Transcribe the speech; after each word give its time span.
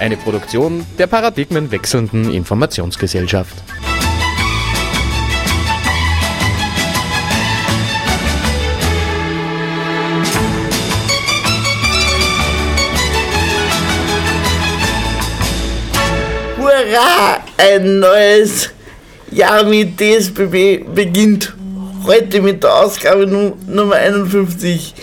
Eine 0.00 0.16
Produktion 0.16 0.84
der 0.98 1.06
paradigmenwechselnden 1.06 2.32
Informationsgesellschaft. 2.32 3.54
Hurra! 16.58 17.38
Ein 17.56 17.98
neues 18.00 18.70
Jahr 19.30 19.64
mit 19.64 19.98
DSBB 20.00 20.84
beginnt. 20.94 21.54
Heute 22.04 22.40
mit 22.40 22.62
der 22.62 22.74
Ausgabe 22.74 23.26
Nu- 23.26 23.56
Nummer 23.66 23.96
51. 23.96 24.94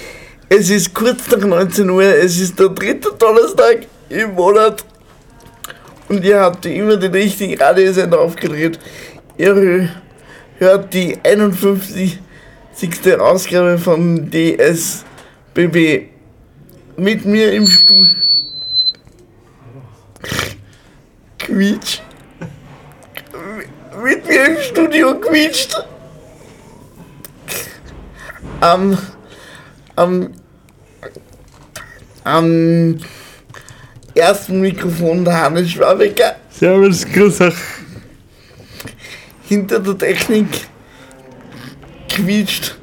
Es 0.50 0.70
ist 0.70 0.94
kurz 0.94 1.30
nach 1.30 1.46
19 1.46 1.90
Uhr, 1.90 2.04
es 2.04 2.40
ist 2.40 2.58
der 2.60 2.70
dritte 2.70 3.10
Donnerstag 3.20 3.86
im 4.10 4.34
Monat. 4.34 4.84
Und 6.10 6.24
ihr 6.24 6.40
habt 6.40 6.66
immer 6.66 6.98
den 6.98 7.12
richtigen 7.12 7.60
Radiosender 7.62 8.20
aufgedreht. 8.20 8.80
Ihr 9.38 9.54
hö- 9.54 9.90
hört 10.58 10.94
die 10.94 11.18
51. 11.24 12.20
Ausgabe 13.20 13.78
von 13.78 14.30
DSBB. 14.32 16.08
Mit 16.98 17.26
mir 17.26 17.52
im 17.54 17.68
Stuhl. 17.68 18.10
Quietsch. 21.38 22.00
Mit 24.04 24.28
mir 24.28 24.46
im 24.46 24.58
Studio 24.62 25.20
quietscht. 25.20 25.76
Am. 28.62 28.98
Am. 29.96 30.34
Am 32.24 32.98
ersten 34.18 34.62
Mikrofon 34.62 35.24
der 35.24 35.42
Hannes 35.42 35.72
Schwabecker. 35.72 36.36
Servus, 36.50 37.06
grüß 37.06 37.42
euch. 37.42 37.56
Hinter 39.48 39.80
der 39.80 39.98
Technik 39.98 40.48
quietscht 42.10 42.78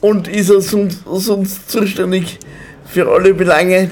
und 0.00 0.28
ist 0.28 0.50
er 0.50 0.60
sonst, 0.60 1.02
sonst 1.06 1.70
zuständig 1.70 2.38
für 2.86 3.10
alle 3.10 3.34
Belange. 3.34 3.90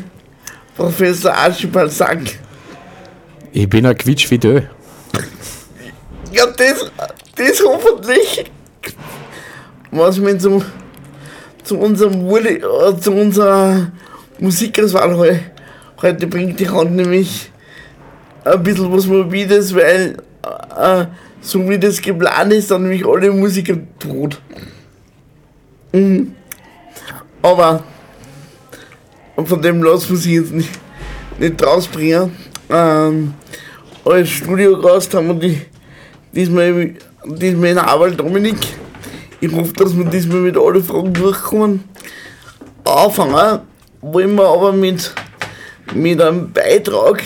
Professor 0.77 1.33
Archibald 1.33 1.93
Sack. 1.93 2.21
Ich 3.53 3.69
bin 3.69 3.87
ein 3.87 3.97
Quietschvideo. 3.97 4.63
Ja, 6.33 6.47
das, 6.47 6.91
das 7.37 7.65
hoffentlich. 7.65 8.45
Was 9.91 10.19
mir 10.19 10.39
zu, 10.39 10.63
zu 11.65 11.79
unserem 11.79 12.21
Wurli, 12.21 12.57
äh, 12.57 13.01
zu 13.01 13.13
unserer 13.13 13.91
Musikauswahl 14.39 15.17
heu, 15.17 15.35
heute 16.03 16.27
bringt, 16.27 16.61
die 16.61 16.69
hat 16.69 16.91
nämlich 16.91 17.51
ein 18.45 18.63
bisschen 18.63 18.93
was 18.93 19.07
Morbides, 19.07 19.75
weil 19.75 20.17
äh, 20.79 21.07
so 21.41 21.69
wie 21.69 21.79
das 21.79 22.01
geplant 22.01 22.53
ist, 22.53 22.71
dann 22.71 22.83
nämlich 22.83 23.07
alle 23.07 23.31
Musiker 23.31 23.77
tot. 23.99 24.41
Mhm. 25.93 26.35
Aber 27.43 27.83
von 29.45 29.63
dem 29.63 29.83
lassen 29.83 30.11
wir 30.11 30.17
sich 30.17 30.33
jetzt 30.33 30.53
nicht, 30.53 30.71
nicht 31.39 31.65
rausbringen. 31.65 32.33
Ähm, 32.69 33.35
als 34.05 34.29
Studiogast 34.29 35.15
haben 35.15 35.29
wir 35.29 35.35
die 35.35 35.61
diesmal, 36.37 36.95
diesmal 37.25 37.71
in 37.71 37.79
Arbeit 37.79 38.21
Dominik. 38.21 38.59
Ich 39.41 39.53
hoffe, 39.53 39.73
dass 39.75 39.97
wir 39.97 40.05
diesmal 40.05 40.41
mit 40.41 40.57
alle 40.57 40.83
Fragen 40.83 41.13
durchkommen. 41.13 41.85
Anfangen 42.85 43.61
wollen 44.01 44.35
wir 44.35 44.49
aber 44.49 44.73
mit, 44.73 45.13
mit 45.95 46.21
einem 46.21 46.53
Beitrag, 46.53 47.23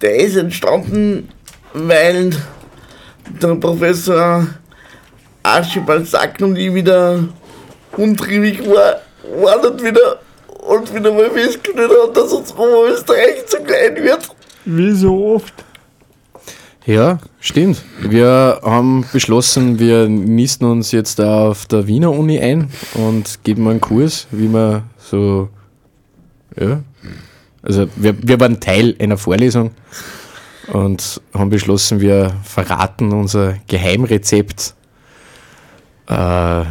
der 0.00 0.16
ist 0.16 0.36
entstanden, 0.36 1.28
weil 1.72 2.30
der 3.40 3.54
Professor 3.56 4.46
Archibald 5.42 6.06
Sack 6.06 6.40
und 6.40 6.56
ich 6.56 6.72
wieder 6.74 7.24
untriebig 7.96 8.66
war, 8.66 9.00
war 9.42 9.70
und 9.70 9.82
wieder, 9.82 10.20
und 10.66 10.94
wieder 10.94 11.12
mal 11.12 11.30
festgestellt 11.30 11.90
hat, 11.90 12.16
dass 12.16 12.32
uns 12.32 12.52
Oberösterreich 12.52 13.46
zu 13.46 13.58
klein 13.58 13.96
wird. 13.96 14.28
Wie 14.64 14.92
so 14.92 15.34
oft. 15.34 15.54
Ja, 16.86 17.18
stimmt. 17.40 17.82
Wir 18.00 18.60
haben 18.62 19.04
beschlossen, 19.12 19.78
wir 19.78 20.08
nisten 20.08 20.64
uns 20.64 20.92
jetzt 20.92 21.18
da 21.18 21.48
auf 21.48 21.66
der 21.66 21.86
Wiener 21.86 22.10
Uni 22.10 22.40
ein 22.40 22.70
und 22.94 23.44
geben 23.44 23.68
einen 23.68 23.80
Kurs, 23.80 24.26
wie 24.30 24.48
man 24.48 24.84
so, 24.98 25.50
ja, 26.58 26.80
also 27.62 27.88
wir, 27.96 28.14
wir 28.26 28.40
waren 28.40 28.60
Teil 28.60 28.96
einer 28.98 29.16
Vorlesung 29.18 29.72
und 30.72 31.20
haben 31.34 31.50
beschlossen, 31.50 32.00
wir 32.00 32.32
verraten 32.42 33.12
unser 33.12 33.56
Geheimrezept 33.66 34.74
äh, 36.06 36.64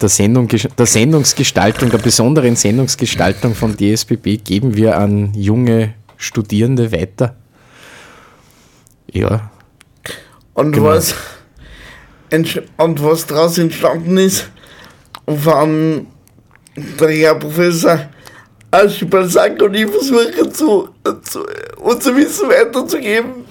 der, 0.00 0.08
Sendung, 0.08 0.48
der 0.48 0.86
Sendungsgestaltung, 0.86 1.90
der 1.90 1.98
besonderen 1.98 2.56
Sendungsgestaltung 2.56 3.54
von 3.54 3.76
DSBB 3.76 4.42
geben 4.44 4.76
wir 4.76 4.98
an 4.98 5.32
junge 5.34 5.94
Studierende 6.16 6.92
weiter. 6.92 7.36
Ja, 9.12 9.50
Und 10.54 10.72
Genau. 10.72 10.86
was 10.86 11.14
und 12.76 13.02
was 13.02 13.26
daraus 13.26 13.58
entstanden 13.58 14.16
ist, 14.16 14.50
von 15.26 16.06
der 16.76 17.10
Herr 17.10 17.34
Professor 17.36 18.08
Archibald 18.74 19.30
Sack 19.30 19.62
und 19.62 19.74
ich 19.74 19.86
versuchen 19.86 20.52
zu, 20.52 20.88
zu 21.22 21.46
unser 21.78 22.16
Wissen 22.16 22.48
weiterzugeben. 22.48 23.44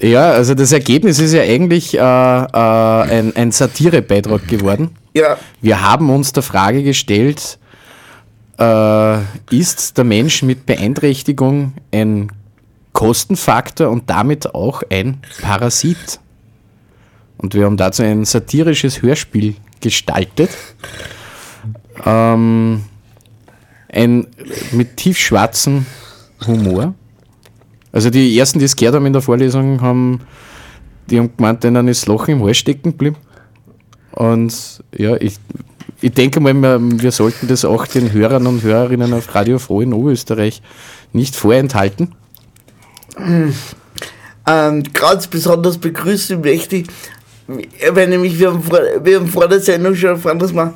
Ja, 0.00 0.30
also 0.32 0.54
das 0.54 0.72
Ergebnis 0.72 1.18
ist 1.18 1.32
ja 1.32 1.42
eigentlich 1.42 1.94
äh, 1.94 1.98
äh, 1.98 2.00
ein, 2.00 3.34
ein 3.36 3.52
Satirebeitrag 3.52 4.46
geworden. 4.48 4.90
Ja, 5.14 5.36
Wir 5.60 5.82
haben 5.82 6.10
uns 6.10 6.32
der 6.32 6.42
Frage 6.42 6.82
gestellt, 6.82 7.58
äh, 8.58 9.18
ist 9.50 9.96
der 9.96 10.04
Mensch 10.04 10.42
mit 10.42 10.66
Beeinträchtigung 10.66 11.72
ein 11.92 12.30
Kostenfaktor 12.92 13.88
und 13.88 14.08
damit 14.10 14.54
auch 14.54 14.82
ein 14.90 15.20
Parasit? 15.40 16.20
Und 17.38 17.54
wir 17.54 17.64
haben 17.64 17.76
dazu 17.76 18.02
ein 18.02 18.24
satirisches 18.24 19.00
Hörspiel 19.00 19.54
gestaltet. 19.80 20.50
Ähm, 22.04 22.84
ein 23.92 24.26
mit 24.72 24.96
tiefschwarzem 24.96 25.86
Humor. 26.46 26.94
Also 27.92 28.10
die 28.10 28.38
ersten, 28.38 28.58
die 28.58 28.64
es 28.64 28.76
gehört 28.76 28.94
haben 28.94 29.06
in 29.06 29.12
der 29.12 29.22
Vorlesung, 29.22 29.80
haben, 29.80 30.20
die 31.08 31.18
haben 31.18 31.36
gemeint, 31.36 31.64
denen 31.64 31.88
ist 31.88 32.06
Loch 32.06 32.28
im 32.28 32.42
Hals 32.42 32.58
stecken 32.58 32.92
geblieben. 32.92 33.16
Und 34.12 34.82
ja, 34.96 35.16
ich, 35.16 35.36
ich 36.00 36.12
denke 36.12 36.40
mal, 36.40 36.54
wir, 37.02 37.12
sollten 37.12 37.48
das 37.48 37.64
auch 37.64 37.86
den 37.86 38.12
Hörern 38.12 38.46
und 38.46 38.62
Hörerinnen 38.62 39.12
auf 39.12 39.34
Radio 39.34 39.58
Froh 39.58 39.80
in 39.80 39.92
Oberösterreich 39.92 40.62
nicht 41.12 41.34
vorenthalten. 41.34 42.14
ähm, 44.46 44.82
ganz 44.92 45.26
besonders 45.26 45.78
begrüßen 45.78 46.40
möchte 46.40 46.76
ich, 46.76 46.86
weil 47.92 48.08
nämlich 48.08 48.38
wir 48.38 48.52
haben 48.52 48.62
vor, 48.62 48.80
wir 49.02 49.16
haben 49.18 49.26
vor 49.26 49.48
der 49.48 49.60
Sendung 49.60 49.94
schon 49.94 50.10
erfahren, 50.10 50.38
dass 50.38 50.54
wir 50.54 50.74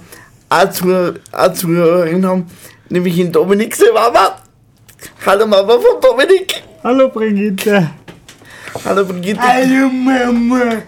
eine 0.49 1.53
Zuhörerin 1.55 2.27
haben, 2.27 2.47
nämlich 2.89 3.19
in 3.19 3.33
Dominik 3.33 3.75
seine 3.75 3.93
Mama. 3.93 4.39
Hallo 5.27 5.47
Mama 5.47 5.79
von 5.79 6.01
Dominik. 6.01 6.63
Hallo 6.83 7.09
Brigitte. 7.09 7.91
Hallo 8.85 9.05
Brigitte. 9.05 9.41
Hallo 9.41 9.89
Mama. 9.89 10.83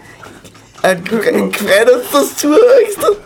Gefreut 0.81 1.89
uns, 1.89 2.11
dass 2.11 2.29
du 2.29 2.35
zuhörst. 2.35 3.17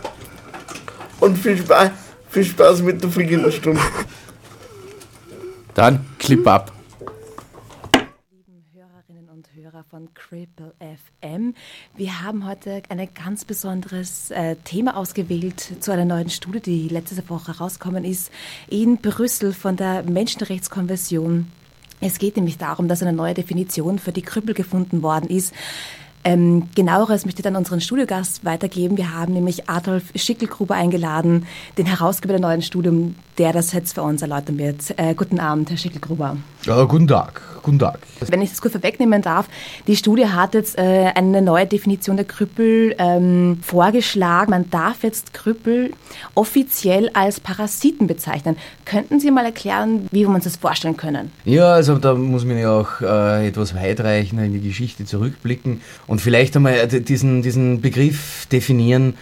Und 1.20 1.38
viel 1.38 1.56
Spaß, 1.58 1.90
viel 2.30 2.44
Spaß 2.44 2.82
mit 2.82 3.02
der 3.02 3.50
Stunde. 3.50 3.80
Dann 5.74 6.04
Clip 6.18 6.46
ab. 6.46 6.71
Cripple 10.32 10.72
FM. 11.20 11.54
Wir 11.94 12.22
haben 12.22 12.48
heute 12.48 12.80
ein 12.88 13.06
ganz 13.12 13.44
besonderes 13.44 14.30
äh, 14.30 14.56
Thema 14.64 14.96
ausgewählt 14.96 15.60
zu 15.80 15.92
einer 15.92 16.06
neuen 16.06 16.30
Studie, 16.30 16.60
die 16.60 16.88
letzte 16.88 17.28
Woche 17.28 17.52
herausgekommen 17.52 18.02
ist, 18.02 18.32
in 18.66 18.96
Brüssel 18.96 19.52
von 19.52 19.76
der 19.76 20.04
Menschenrechtskonvention. 20.04 21.48
Es 22.00 22.18
geht 22.18 22.36
nämlich 22.36 22.56
darum, 22.56 22.88
dass 22.88 23.02
eine 23.02 23.12
neue 23.12 23.34
Definition 23.34 23.98
für 23.98 24.12
die 24.12 24.22
Krüppel 24.22 24.54
gefunden 24.54 25.02
worden 25.02 25.28
ist. 25.28 25.52
Ähm, 26.24 26.68
genaueres 26.74 27.26
möchte 27.26 27.40
ich 27.40 27.44
dann 27.44 27.56
unseren 27.56 27.82
Studiogast 27.82 28.42
weitergeben. 28.42 28.96
Wir 28.96 29.12
haben 29.12 29.34
nämlich 29.34 29.68
Adolf 29.68 30.04
Schickelgruber 30.14 30.76
eingeladen, 30.76 31.46
den 31.76 31.84
Herausgeber 31.84 32.32
der 32.32 32.40
neuen 32.40 32.62
Studium, 32.62 33.16
der 33.36 33.52
das 33.52 33.72
jetzt 33.72 33.94
für 33.94 34.02
uns 34.02 34.22
erläutern 34.22 34.56
wird. 34.56 34.98
Äh, 34.98 35.14
guten 35.14 35.40
Abend, 35.40 35.68
Herr 35.68 35.76
Schickelgruber. 35.76 36.38
Ja, 36.64 36.84
guten 36.84 37.08
Tag, 37.08 37.42
guten 37.62 37.78
Tag. 37.78 38.00
Wenn 38.20 38.42
ich 38.42 38.50
das 38.50 38.60
kurz 38.60 38.72
vorwegnehmen 38.72 39.22
darf, 39.22 39.48
die 39.86 39.96
Studie 39.96 40.26
hat 40.26 40.54
jetzt 40.54 40.78
äh, 40.78 41.12
eine 41.14 41.42
neue 41.42 41.66
Definition 41.66 42.16
der 42.16 42.24
Krüppel 42.24 42.94
ähm, 42.98 43.58
vorgeschlagen. 43.62 44.50
Man 44.50 44.70
darf 44.70 45.02
jetzt 45.02 45.32
Krüppel 45.32 45.92
offiziell 46.34 47.10
als 47.14 47.40
Parasiten 47.40 48.06
bezeichnen. 48.06 48.56
Könnten 48.84 49.20
Sie 49.20 49.30
mal 49.30 49.44
erklären, 49.44 50.08
wie 50.10 50.20
wir 50.20 50.28
uns 50.28 50.44
das 50.44 50.56
vorstellen 50.56 50.96
können? 50.96 51.32
Ja, 51.44 51.72
also 51.72 51.98
da 51.98 52.14
muss 52.14 52.44
man 52.44 52.58
ja 52.58 52.70
auch 52.70 53.00
äh, 53.00 53.48
etwas 53.48 53.74
weitreichender 53.74 54.44
in 54.44 54.52
die 54.52 54.60
Geschichte 54.60 55.04
zurückblicken 55.04 55.80
und 56.06 56.20
vielleicht 56.20 56.56
einmal 56.56 56.86
diesen, 56.88 57.42
diesen 57.42 57.80
Begriff 57.80 58.46
definieren 58.46 59.14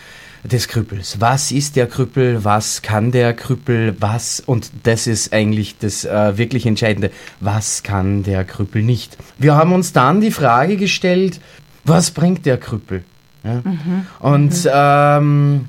des 0.45 0.69
Krüppels. 0.69 1.21
Was 1.21 1.53
ist 1.53 1.77
der 1.77 1.87
Krüppel? 1.87 2.45
Was 2.45 2.83
kann 2.83 3.13
der 3.13 3.35
Krüppel? 3.35 3.97
Was? 4.01 4.41
Und 4.41 4.71
das 4.85 5.07
ist 5.07 5.33
eigentlich 5.33 5.77
das 5.79 6.05
äh, 6.05 6.39
wirklich 6.39 6.67
Entscheidende. 6.67 7.11
Was 7.41 7.83
kann 7.83 8.23
der 8.23 8.45
Krüppel 8.45 8.83
nicht? 8.83 9.17
Wir 9.39 9.55
haben 9.55 9.73
uns 9.73 9.93
dann 9.93 10.21
die 10.21 10.31
Frage 10.31 10.77
gestellt, 10.77 11.41
was 11.85 12.11
bringt 12.11 12.47
der 12.47 12.59
Krüppel? 12.59 13.05
Ja? 13.45 13.63
Mhm. 13.65 14.07
Und 14.19 14.65
mhm. 14.65 14.71
Ähm, 14.73 15.67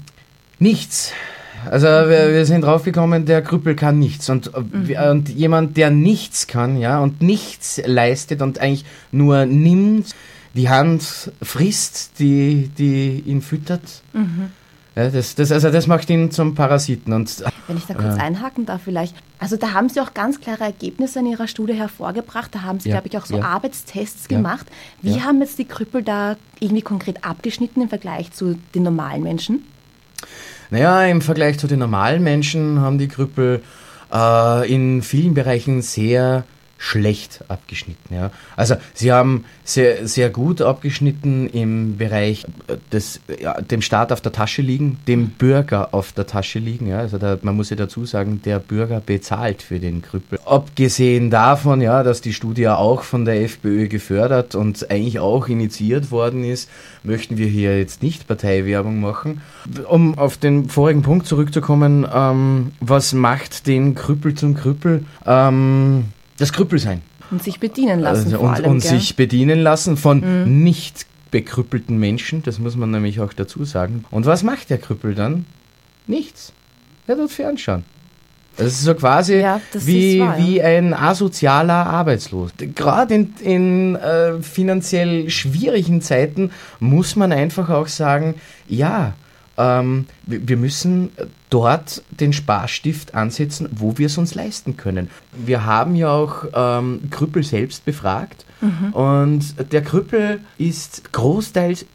nichts. 0.59 1.11
Also 1.69 1.85
wir, 1.85 2.33
wir, 2.33 2.45
sind 2.45 2.61
draufgekommen, 2.61 3.25
der 3.25 3.41
Krüppel 3.43 3.75
kann 3.75 3.99
nichts. 3.99 4.29
Und, 4.29 4.51
mhm. 4.55 4.95
und 5.11 5.29
jemand, 5.29 5.77
der 5.77 5.91
nichts 5.91 6.47
kann, 6.47 6.77
ja, 6.77 6.99
und 6.99 7.21
nichts 7.21 7.79
leistet 7.85 8.41
und 8.41 8.59
eigentlich 8.59 8.85
nur 9.11 9.45
nimmt, 9.45 10.15
die 10.53 10.69
Hand 10.69 11.31
frisst, 11.41 12.19
die, 12.19 12.69
die 12.77 13.23
ihn 13.25 13.41
füttert. 13.41 14.01
Mhm. 14.13 14.51
Ja, 14.95 15.09
das, 15.09 15.35
das, 15.35 15.51
also 15.53 15.71
das 15.71 15.87
macht 15.87 16.09
ihn 16.09 16.31
zum 16.31 16.53
Parasiten. 16.53 17.13
Und, 17.13 17.43
Wenn 17.67 17.77
ich 17.77 17.85
da 17.85 17.93
kurz 17.93 18.17
äh, 18.17 18.21
einhaken 18.21 18.65
darf 18.65 18.81
vielleicht. 18.83 19.15
Also 19.39 19.55
da 19.55 19.71
haben 19.71 19.87
Sie 19.87 20.01
auch 20.01 20.13
ganz 20.13 20.41
klare 20.41 20.65
Ergebnisse 20.65 21.19
in 21.19 21.27
Ihrer 21.27 21.47
Studie 21.47 21.73
hervorgebracht. 21.73 22.53
Da 22.53 22.63
haben 22.63 22.81
Sie, 22.81 22.89
ja, 22.89 22.95
glaube 22.95 23.07
ich, 23.07 23.17
auch 23.17 23.25
so 23.25 23.37
ja. 23.37 23.45
Arbeitstests 23.45 24.27
gemacht. 24.27 24.67
Wie 25.01 25.21
haben 25.21 25.39
jetzt 25.39 25.57
die 25.59 25.65
Krüppel 25.65 26.03
da 26.03 26.35
irgendwie 26.59 26.81
konkret 26.81 27.23
abgeschnitten 27.23 27.81
im 27.81 27.89
Vergleich 27.89 28.33
zu 28.33 28.57
den 28.75 28.83
normalen 28.83 29.23
Menschen? 29.23 29.65
Naja, 30.71 31.05
im 31.05 31.21
Vergleich 31.21 31.57
zu 31.57 31.67
den 31.67 31.79
normalen 31.79 32.23
Menschen 32.23 32.81
haben 32.81 32.97
die 32.97 33.07
Krüppel 33.07 33.61
äh, 34.11 34.73
in 34.73 35.01
vielen 35.01 35.33
Bereichen 35.33 35.81
sehr 35.81 36.43
schlecht 36.81 37.43
abgeschnitten. 37.47 38.15
Ja. 38.15 38.31
Also 38.55 38.75
sie 38.95 39.11
haben 39.11 39.45
sehr, 39.63 40.07
sehr 40.07 40.31
gut 40.31 40.63
abgeschnitten 40.63 41.47
im 41.47 41.97
Bereich 41.97 42.45
äh, 42.65 42.77
des, 42.91 43.21
ja, 43.39 43.61
dem 43.61 43.83
Staat 43.83 44.11
auf 44.11 44.19
der 44.19 44.31
Tasche 44.31 44.63
liegen, 44.63 44.97
dem 45.07 45.29
Bürger 45.29 45.93
auf 45.93 46.11
der 46.11 46.25
Tasche 46.25 46.57
liegen. 46.57 46.87
Ja. 46.87 46.97
Also 46.97 47.19
da, 47.19 47.37
man 47.43 47.55
muss 47.55 47.69
ja 47.69 47.75
dazu 47.75 48.05
sagen, 48.05 48.41
der 48.43 48.57
Bürger 48.57 48.99
bezahlt 48.99 49.61
für 49.61 49.79
den 49.79 50.01
Krüppel. 50.01 50.39
Abgesehen 50.43 51.29
davon, 51.29 51.81
ja, 51.81 52.01
dass 52.01 52.21
die 52.21 52.33
Studie 52.33 52.67
auch 52.67 53.03
von 53.03 53.25
der 53.25 53.43
FPÖ 53.43 53.87
gefördert 53.87 54.55
und 54.55 54.89
eigentlich 54.89 55.19
auch 55.19 55.49
initiiert 55.49 56.09
worden 56.09 56.43
ist, 56.43 56.67
möchten 57.03 57.37
wir 57.37 57.45
hier 57.45 57.77
jetzt 57.77 58.01
nicht 58.01 58.27
Parteiwerbung 58.27 58.99
machen. 58.99 59.41
Um 59.87 60.17
auf 60.17 60.37
den 60.37 60.67
vorigen 60.67 61.03
Punkt 61.03 61.27
zurückzukommen, 61.27 62.07
ähm, 62.11 62.71
was 62.79 63.13
macht 63.13 63.67
den 63.67 63.93
Krüppel 63.93 64.33
zum 64.33 64.55
Krüppel? 64.55 65.05
Ähm, 65.27 66.05
das 66.41 66.53
Krüppel 66.53 66.79
sein. 66.79 67.01
Und 67.29 67.43
sich 67.43 67.59
bedienen 67.59 67.99
lassen. 67.99 68.25
Also, 68.25 68.39
und, 68.39 68.49
allem, 68.49 68.71
und 68.71 68.79
sich 68.81 69.15
bedienen 69.15 69.59
lassen 69.59 69.95
von 69.95 70.45
mhm. 70.45 70.63
nicht 70.63 71.05
bekrüppelten 71.29 71.97
Menschen, 71.97 72.43
das 72.43 72.59
muss 72.59 72.75
man 72.75 72.91
nämlich 72.91 73.21
auch 73.21 73.31
dazu 73.31 73.63
sagen. 73.63 74.03
Und 74.11 74.25
was 74.25 74.43
macht 74.43 74.69
der 74.69 74.77
Krüppel 74.77 75.15
dann? 75.15 75.45
Nichts. 76.07 76.51
Er 77.07 77.17
wird 77.17 77.31
fernschauen. 77.31 77.85
Das 78.57 78.67
ist 78.67 78.83
so 78.83 78.95
quasi 78.95 79.37
ja, 79.37 79.61
wie, 79.73 80.19
wahr, 80.19 80.37
ja. 80.37 80.45
wie 80.45 80.61
ein 80.61 80.93
asozialer 80.93 81.85
Arbeitslos. 81.85 82.51
Gerade 82.57 83.13
in, 83.13 83.33
in 83.39 83.95
äh, 83.95 84.41
finanziell 84.41 85.29
schwierigen 85.29 86.01
Zeiten 86.01 86.51
muss 86.79 87.15
man 87.15 87.31
einfach 87.31 87.69
auch 87.69 87.87
sagen, 87.87 88.35
ja, 88.67 89.13
ähm, 89.57 90.05
wir 90.25 90.57
müssen 90.57 91.11
dort 91.49 92.03
den 92.09 92.33
Sparstift 92.33 93.13
ansetzen, 93.13 93.69
wo 93.71 93.97
wir 93.97 94.07
es 94.07 94.17
uns 94.17 94.35
leisten 94.35 94.77
können. 94.77 95.09
Wir 95.33 95.65
haben 95.65 95.95
ja 95.95 96.09
auch 96.09 96.45
ähm, 96.53 97.09
Krüppel 97.09 97.43
selbst 97.43 97.85
befragt 97.85 98.45
mhm. 98.61 98.93
und 98.93 99.71
der 99.71 99.81
Krüppel 99.81 100.39
ist 100.57 101.11
großteils 101.11 101.85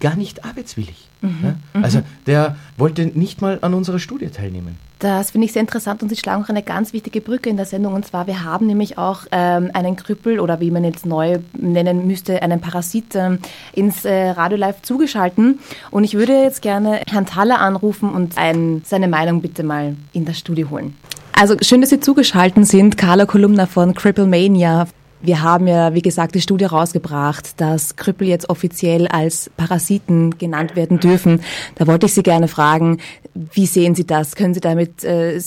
gar 0.00 0.16
nicht 0.16 0.44
arbeitswillig. 0.44 1.08
Mhm. 1.20 1.38
Ja? 1.42 1.54
Mhm. 1.74 1.84
Also 1.84 2.02
der 2.26 2.56
wollte 2.76 3.06
nicht 3.06 3.42
mal 3.42 3.58
an 3.62 3.74
unserer 3.74 3.98
Studie 3.98 4.28
teilnehmen. 4.28 4.76
Das 5.00 5.30
finde 5.30 5.46
ich 5.46 5.52
sehr 5.54 5.62
interessant 5.62 6.02
und 6.02 6.10
Sie 6.10 6.16
schlagen 6.16 6.44
auch 6.44 6.50
eine 6.50 6.62
ganz 6.62 6.92
wichtige 6.92 7.22
Brücke 7.22 7.48
in 7.48 7.56
der 7.56 7.64
Sendung. 7.64 7.94
Und 7.94 8.06
zwar, 8.06 8.26
wir 8.26 8.44
haben 8.44 8.66
nämlich 8.66 8.98
auch 8.98 9.22
ähm, 9.32 9.70
einen 9.72 9.96
Krüppel 9.96 10.38
oder 10.38 10.60
wie 10.60 10.70
man 10.70 10.84
jetzt 10.84 11.06
neu 11.06 11.38
nennen 11.54 12.06
müsste, 12.06 12.42
einen 12.42 12.60
Parasit 12.60 13.14
ähm, 13.14 13.38
ins 13.72 14.04
äh, 14.04 14.28
Radio 14.28 14.58
Live 14.58 14.82
zugeschalten. 14.82 15.58
Und 15.90 16.04
ich 16.04 16.14
würde 16.14 16.42
jetzt 16.42 16.60
gerne 16.60 17.00
Herrn 17.10 17.24
Thaler 17.24 17.60
anrufen 17.60 18.10
und 18.10 18.36
ein, 18.36 18.82
seine 18.84 19.08
Meinung 19.08 19.40
bitte 19.40 19.62
mal 19.62 19.96
in 20.12 20.26
das 20.26 20.38
Studio 20.38 20.68
holen. 20.68 20.94
Also 21.32 21.56
schön, 21.62 21.80
dass 21.80 21.88
Sie 21.88 22.00
zugeschaltet 22.00 22.66
sind. 22.66 22.98
Carla 22.98 23.24
Kolumna 23.24 23.64
von 23.64 23.94
Cripple 23.94 24.26
Mania. 24.26 24.86
Wir 25.22 25.42
haben 25.42 25.66
ja, 25.66 25.92
wie 25.92 26.00
gesagt, 26.00 26.34
die 26.34 26.40
Studie 26.40 26.64
rausgebracht, 26.64 27.60
dass 27.60 27.96
Krüppel 27.96 28.26
jetzt 28.26 28.48
offiziell 28.48 29.06
als 29.06 29.50
Parasiten 29.50 30.38
genannt 30.38 30.76
werden 30.76 30.98
dürfen. 30.98 31.44
Da 31.76 31.86
wollte 31.86 32.06
ich 32.06 32.14
Sie 32.14 32.22
gerne 32.22 32.48
fragen, 32.48 33.02
wie 33.34 33.66
sehen 33.66 33.94
Sie 33.94 34.06
das? 34.06 34.34
Können 34.34 34.54
Sie 34.54 34.60
damit, 34.60 35.04
äh, 35.04 35.38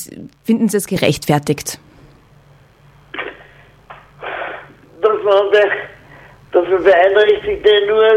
finden 0.44 0.70
Sie 0.70 0.78
es 0.78 0.86
gerechtfertigt? 0.86 1.80
Dass 5.01 5.24
man, 5.24 5.51
der, 5.51 5.68
dass 6.51 6.70
man 6.70 6.84
Beeinträchtigte 6.84 7.88
nur 7.88 8.08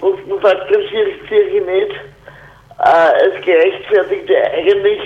kostenfaktorisiert 0.00 1.20
sicher 1.28 1.66
nicht. 1.66 1.92
Äh, 2.78 2.82
als 2.82 3.44
Gerechtfertigte 3.44 4.34
eigentlich 4.52 5.00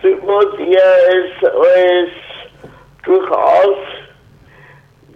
sollte 0.00 0.24
man 0.24 0.58
eher 0.60 0.94
als, 1.10 1.54
als 1.54 2.10
durchaus 3.04 3.76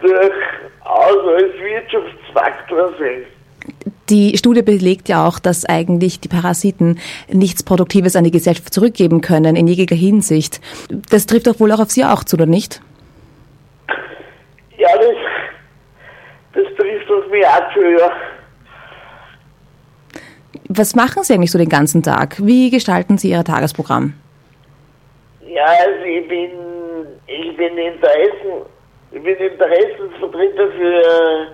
durchaus 0.05 1.27
als 1.27 1.53
Wirtschaftsfaktor 1.59 2.93
sehen. 2.97 3.25
Die 4.09 4.37
Studie 4.37 4.61
belegt 4.61 5.09
ja 5.09 5.27
auch, 5.27 5.39
dass 5.39 5.65
eigentlich 5.65 6.19
die 6.19 6.27
Parasiten 6.27 6.99
nichts 7.27 7.63
Produktives 7.63 8.15
an 8.15 8.23
die 8.23 8.31
Gesellschaft 8.31 8.71
zurückgeben 8.73 9.21
können, 9.21 9.55
in 9.55 9.67
jeglicher 9.67 9.95
Hinsicht. 9.95 10.61
Das 11.09 11.25
trifft 11.25 11.47
doch 11.47 11.59
wohl 11.59 11.71
auch 11.71 11.79
auf 11.79 11.89
Sie 11.89 12.05
auch 12.05 12.23
zu, 12.23 12.35
oder 12.35 12.45
nicht? 12.45 12.81
Ja, 14.77 14.89
das, 14.95 15.15
das 16.53 16.75
trifft 16.77 17.09
auf 17.09 17.31
mich 17.31 17.45
auch 17.45 17.73
zu, 17.73 17.81
ja. 17.81 18.11
Was 20.67 20.95
machen 20.95 21.23
Sie 21.23 21.33
eigentlich 21.33 21.51
so 21.51 21.57
den 21.57 21.69
ganzen 21.69 22.03
Tag? 22.03 22.35
Wie 22.39 22.69
gestalten 22.69 23.17
Sie 23.17 23.31
Ihr 23.31 23.43
Tagesprogramm? 23.43 24.13
Ja, 25.47 25.65
also 25.65 26.05
ich 26.05 26.27
bin, 26.27 26.51
ich 27.27 27.57
bin 27.57 27.77
Interessen 27.77 28.65
ich 29.15 29.23
bin 29.23 29.37
Interessensvertreter 29.37 30.67
für, 30.71 31.47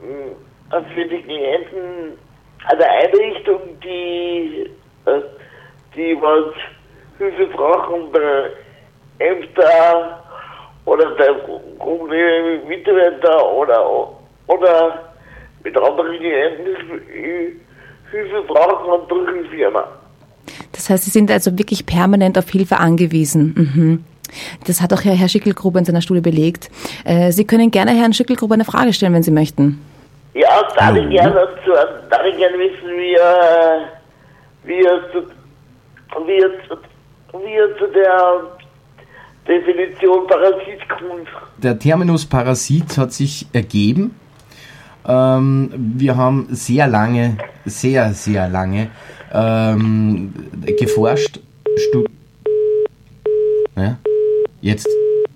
äh, 0.00 0.94
für 0.94 1.04
die 1.04 1.22
Klienten 1.22 2.16
einer 2.64 2.88
Einrichtung, 2.88 3.60
die, 3.84 4.70
äh, 5.04 5.20
die 5.94 6.16
was 6.18 6.54
Hilfe 7.18 7.46
brauchen 7.48 8.10
bei 8.10 8.50
Ämter 9.18 10.24
oder 10.86 11.14
bei 11.16 11.28
Mitarbeiter 12.66 13.52
oder, 13.52 14.10
oder 14.46 15.12
mit 15.62 15.76
anderen 15.76 16.16
Klienten 16.16 16.74
Hilfe 18.10 18.42
brauchen 18.46 18.92
und 18.92 19.10
durch 19.10 19.42
die 19.42 19.56
Firma. 19.56 19.86
Das 20.72 20.88
heißt, 20.88 21.04
Sie 21.04 21.10
sind 21.10 21.30
also 21.30 21.58
wirklich 21.58 21.84
permanent 21.84 22.38
auf 22.38 22.48
Hilfe 22.48 22.78
angewiesen. 22.78 23.54
Mhm. 23.54 24.04
Das 24.66 24.80
hat 24.80 24.92
auch 24.92 25.04
Herr 25.04 25.28
Schickelgruber 25.28 25.78
in 25.78 25.84
seiner 25.84 26.02
Studie 26.02 26.20
belegt. 26.20 26.70
Äh, 27.04 27.32
Sie 27.32 27.44
können 27.44 27.70
gerne 27.70 27.92
Herrn 27.92 28.12
Schickelgruber 28.12 28.54
eine 28.54 28.64
Frage 28.64 28.92
stellen, 28.92 29.14
wenn 29.14 29.22
Sie 29.22 29.30
möchten. 29.30 29.80
Ja, 30.34 30.48
darf 30.76 30.96
ich 30.96 31.08
gerne 31.10 31.34
dazu, 31.34 31.70
darf 32.10 32.22
ich 32.30 32.36
gerne 32.36 32.58
wissen, 32.58 32.88
wie 32.96 33.14
er, 33.14 33.80
wie 34.64 34.84
er, 34.84 35.00
zu, 35.12 35.22
wie 36.26 36.38
er, 36.38 36.50
zu, 36.68 36.76
wie 37.44 37.54
er 37.54 37.76
zu 37.78 37.86
der 37.92 38.40
Definition 39.48 40.26
Parasit 40.26 40.88
kommt. 40.88 41.28
Der 41.56 41.78
Terminus 41.78 42.26
Parasit 42.26 42.98
hat 42.98 43.12
sich 43.12 43.46
ergeben 43.52 44.14
Ähm, 45.08 45.70
wir 45.96 46.16
haben 46.16 46.48
sehr 46.50 46.86
lange, 46.86 47.38
sehr, 47.64 48.12
sehr 48.12 48.46
lange 48.48 48.88
ähm, 49.32 50.34
geforscht. 50.78 51.40
Stu 51.76 52.04
ja. 53.76 53.96
Jetzt 54.60 54.88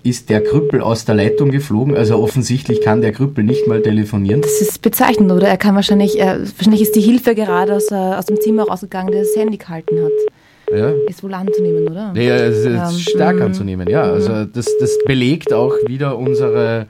ist 0.03 0.29
der 0.29 0.43
Krüppel 0.43 0.81
aus 0.81 1.05
der 1.05 1.15
Leitung 1.15 1.49
geflogen, 1.49 1.95
also 1.95 2.17
offensichtlich 2.17 2.81
kann 2.81 3.01
der 3.01 3.13
Krüppel 3.13 3.43
nicht 3.45 3.67
mal 3.67 3.81
telefonieren. 3.81 4.41
Das 4.41 4.59
ist 4.59 4.81
bezeichnend, 4.81 5.31
oder? 5.31 5.47
Er 5.47 5.57
kann 5.57 5.75
wahrscheinlich, 5.75 6.19
äh, 6.19 6.39
wahrscheinlich 6.57 6.81
ist 6.81 6.95
die 6.95 7.01
Hilfe 7.01 7.35
gerade 7.35 7.73
aus, 7.73 7.89
äh, 7.89 7.95
aus 7.95 8.25
dem 8.25 8.39
Zimmer 8.41 8.63
rausgegangen, 8.67 9.11
der 9.13 9.21
das 9.21 9.35
Handy 9.35 9.57
gehalten 9.57 10.03
hat. 10.03 10.75
Ja. 10.77 10.91
Ist 11.07 11.23
wohl 11.23 11.33
anzunehmen, 11.33 11.87
oder? 11.87 12.13
Ja, 12.15 12.35
es 12.35 12.57
ist 12.59 12.65
Ja. 12.65 12.91
stark 12.91 13.37
Mhm. 13.37 13.41
anzunehmen, 13.43 13.87
ja. 13.89 14.03
Also 14.03 14.43
das, 14.45 14.65
das 14.79 14.97
belegt 15.05 15.53
auch 15.53 15.73
wieder 15.87 16.17
unsere, 16.17 16.87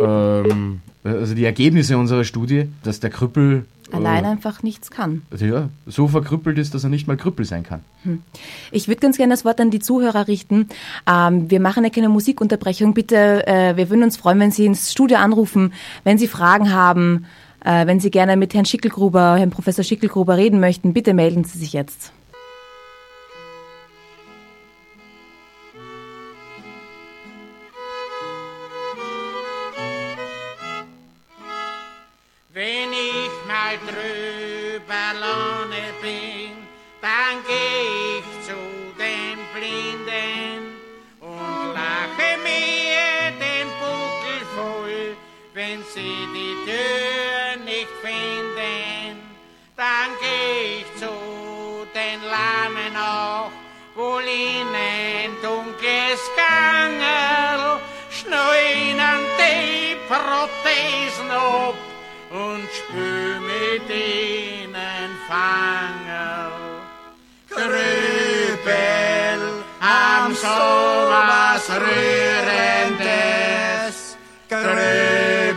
ähm, 0.00 0.80
also 1.02 1.34
die 1.34 1.44
Ergebnisse 1.44 1.96
unserer 1.98 2.22
Studie, 2.24 2.66
dass 2.84 3.00
der 3.00 3.10
Krüppel 3.10 3.64
Allein 3.92 4.24
äh, 4.24 4.28
einfach 4.28 4.62
nichts 4.62 4.90
kann. 4.90 5.22
also 5.30 5.44
ja, 5.44 5.68
so 5.86 6.08
verkrüppelt 6.08 6.58
ist, 6.58 6.74
dass 6.74 6.84
er 6.84 6.90
nicht 6.90 7.06
mal 7.06 7.16
Krüppel 7.16 7.44
sein 7.44 7.62
kann. 7.62 7.80
Ich 8.70 8.88
würde 8.88 9.00
ganz 9.00 9.16
gerne 9.16 9.32
das 9.32 9.44
Wort 9.44 9.60
an 9.60 9.70
die 9.70 9.78
Zuhörer 9.78 10.28
richten. 10.28 10.68
Ähm, 11.06 11.50
wir 11.50 11.60
machen 11.60 11.84
ja 11.84 11.90
keine 11.90 12.08
Musikunterbrechung. 12.08 12.94
Bitte, 12.94 13.46
äh, 13.46 13.76
wir 13.76 13.90
würden 13.90 14.02
uns 14.02 14.16
freuen, 14.16 14.40
wenn 14.40 14.50
Sie 14.50 14.66
ins 14.66 14.92
Studio 14.92 15.18
anrufen, 15.18 15.72
wenn 16.04 16.18
Sie 16.18 16.28
Fragen 16.28 16.72
haben, 16.72 17.26
äh, 17.64 17.86
wenn 17.86 18.00
Sie 18.00 18.10
gerne 18.10 18.36
mit 18.36 18.54
Herrn 18.54 18.64
Schickelgruber, 18.64 19.36
Herrn 19.36 19.50
Professor 19.50 19.84
Schickelgruber 19.84 20.36
reden 20.36 20.60
möchten. 20.60 20.92
Bitte 20.92 21.14
melden 21.14 21.44
Sie 21.44 21.58
sich 21.58 21.72
jetzt. 21.72 22.12
Wenn 32.54 32.92
ich 32.92 33.21
mal 33.62 33.78
drüber 33.86 35.06
lohne 35.22 35.84
bin, 36.00 36.56
dann 37.00 37.36
geh 37.46 38.18
ich 38.18 38.46
zu 38.46 38.58
den 38.98 39.38
Blinden 39.54 40.60
und 41.20 41.74
lache 41.74 42.30
mir 42.48 43.30
den 43.46 43.68
Buckel 43.80 44.40
voll, 44.56 45.16
wenn 45.54 45.82
sie 45.94 46.16
die 46.36 46.56
Tür 46.66 47.64
nicht 47.64 47.92
finden. 48.02 49.20
Dann 49.76 50.10
geh 50.20 50.80
ich 50.80 51.00
zu 51.00 51.86
den 51.94 52.20
Lahmen 52.34 52.96
auch, 52.96 53.52
mit 63.92 63.92
ihnen 63.92 65.12
Fangerl. 65.28 66.80
Grübel 67.50 69.40
haben 69.80 70.34
so 70.34 70.48
was 70.48 71.68
Rührendes. 71.70 73.06
Grübel 74.48 75.56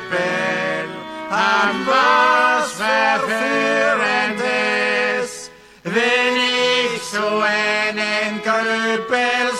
haben 1.30 1.88
was 1.88 2.74
Verführendes. 2.74 5.50
Wenn 5.84 6.38
ich 6.38 7.02
so 7.04 7.42
einen 7.42 8.42
Grübel 8.44 9.56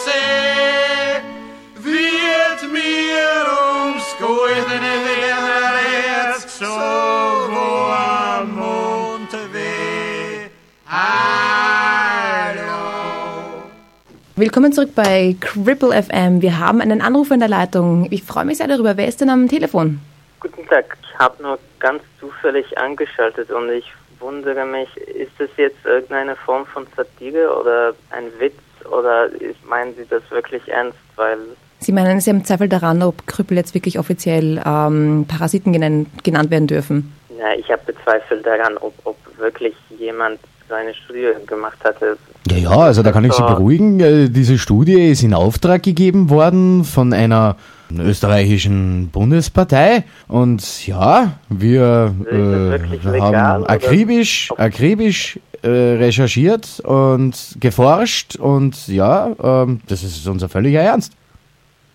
Willkommen 14.38 14.74
zurück 14.74 14.90
bei 14.94 15.34
Cripple 15.40 15.94
FM. 16.04 16.42
Wir 16.42 16.60
haben 16.60 16.82
einen 16.82 17.00
Anruf 17.00 17.32
in 17.32 17.40
der 17.40 17.48
Leitung. 17.48 18.08
Ich 18.12 18.24
freue 18.24 18.44
mich 18.44 18.58
sehr 18.58 18.68
darüber. 18.68 18.98
Wer 18.98 19.08
ist 19.08 19.22
denn 19.22 19.30
am 19.30 19.48
Telefon? 19.48 20.02
Guten 20.42 20.68
Tag, 20.68 20.98
ich 21.02 21.18
habe 21.18 21.42
nur 21.42 21.58
ganz 21.80 22.04
zufällig 22.20 22.78
angeschaltet 22.78 23.50
und 23.50 23.70
ich 23.70 23.86
wundere 24.20 24.66
mich, 24.66 24.90
ist 24.98 25.32
das 25.38 25.48
jetzt 25.56 25.86
irgendeine 25.86 26.36
Form 26.36 26.66
von 26.66 26.86
Satire 26.98 27.58
oder 27.58 27.94
ein 28.10 28.26
Witz 28.38 28.60
oder 28.92 29.30
meinen 29.70 29.96
Sie 29.96 30.06
das 30.10 30.22
wirklich 30.32 30.68
ernst? 30.68 30.98
Weil 31.16 31.38
Sie 31.80 31.94
meinen, 31.94 32.20
Sie 32.20 32.30
haben 32.30 32.44
Zweifel 32.44 32.68
daran, 32.68 33.04
ob 33.04 33.26
Krüppel 33.28 33.56
jetzt 33.56 33.74
wirklich 33.74 34.00
offiziell 34.00 34.62
ähm, 34.66 35.26
Parasiten 35.30 35.72
genannt, 35.72 36.10
genannt 36.26 36.52
werden 36.52 36.68
dürfen. 36.68 37.16
ja, 37.40 37.54
ich 37.54 37.72
habe 37.72 37.84
Bezweifel 37.86 38.42
daran, 38.42 38.76
ob, 38.80 38.94
ob 39.06 39.16
wirklich 39.38 39.76
jemand 39.98 40.42
so 40.68 40.76
eine 40.76 40.94
Studie 40.94 41.28
gemacht 41.46 41.78
hatte. 41.84 42.18
Ja, 42.48 42.58
ja, 42.58 42.70
also 42.70 43.04
da 43.04 43.12
kann 43.12 43.24
ich 43.24 43.34
Sie 43.34 43.42
beruhigen. 43.42 44.00
Äh, 44.00 44.30
Diese 44.30 44.58
Studie 44.58 45.10
ist 45.10 45.24
in 45.24 45.34
Auftrag 45.34 45.84
gegeben 45.84 46.30
worden 46.30 46.84
von 46.84 47.14
einer 47.14 47.58
österreichischen 47.92 49.10
Bundespartei 49.10 50.04
und 50.28 50.88
ja, 50.88 51.34
wir 51.50 52.16
äh, 52.30 53.20
haben 53.20 53.64
oder? 53.64 53.70
akribisch, 53.70 54.52
akribisch 54.58 55.40
äh, 55.62 55.68
recherchiert 55.68 56.80
und 56.82 57.58
geforscht 57.60 58.38
und 58.38 58.88
ja, 58.88 59.36
ähm, 59.42 59.82
das 59.88 60.04
ist 60.04 60.28
unser 60.28 60.50
völliger 60.50 60.82
Ernst. 60.82 61.14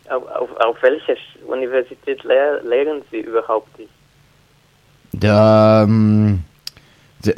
Auf, 0.09 0.23
auf, 0.27 0.51
auf 0.57 0.77
welcher 0.83 1.15
Universität 1.47 2.23
lehr, 2.25 2.61
lehren 2.65 3.03
Sie 3.11 3.19
überhaupt? 3.19 3.69
Ich, 3.79 3.89
Der, 5.13 5.87
ähm, 5.89 6.45
äh, 7.27 7.35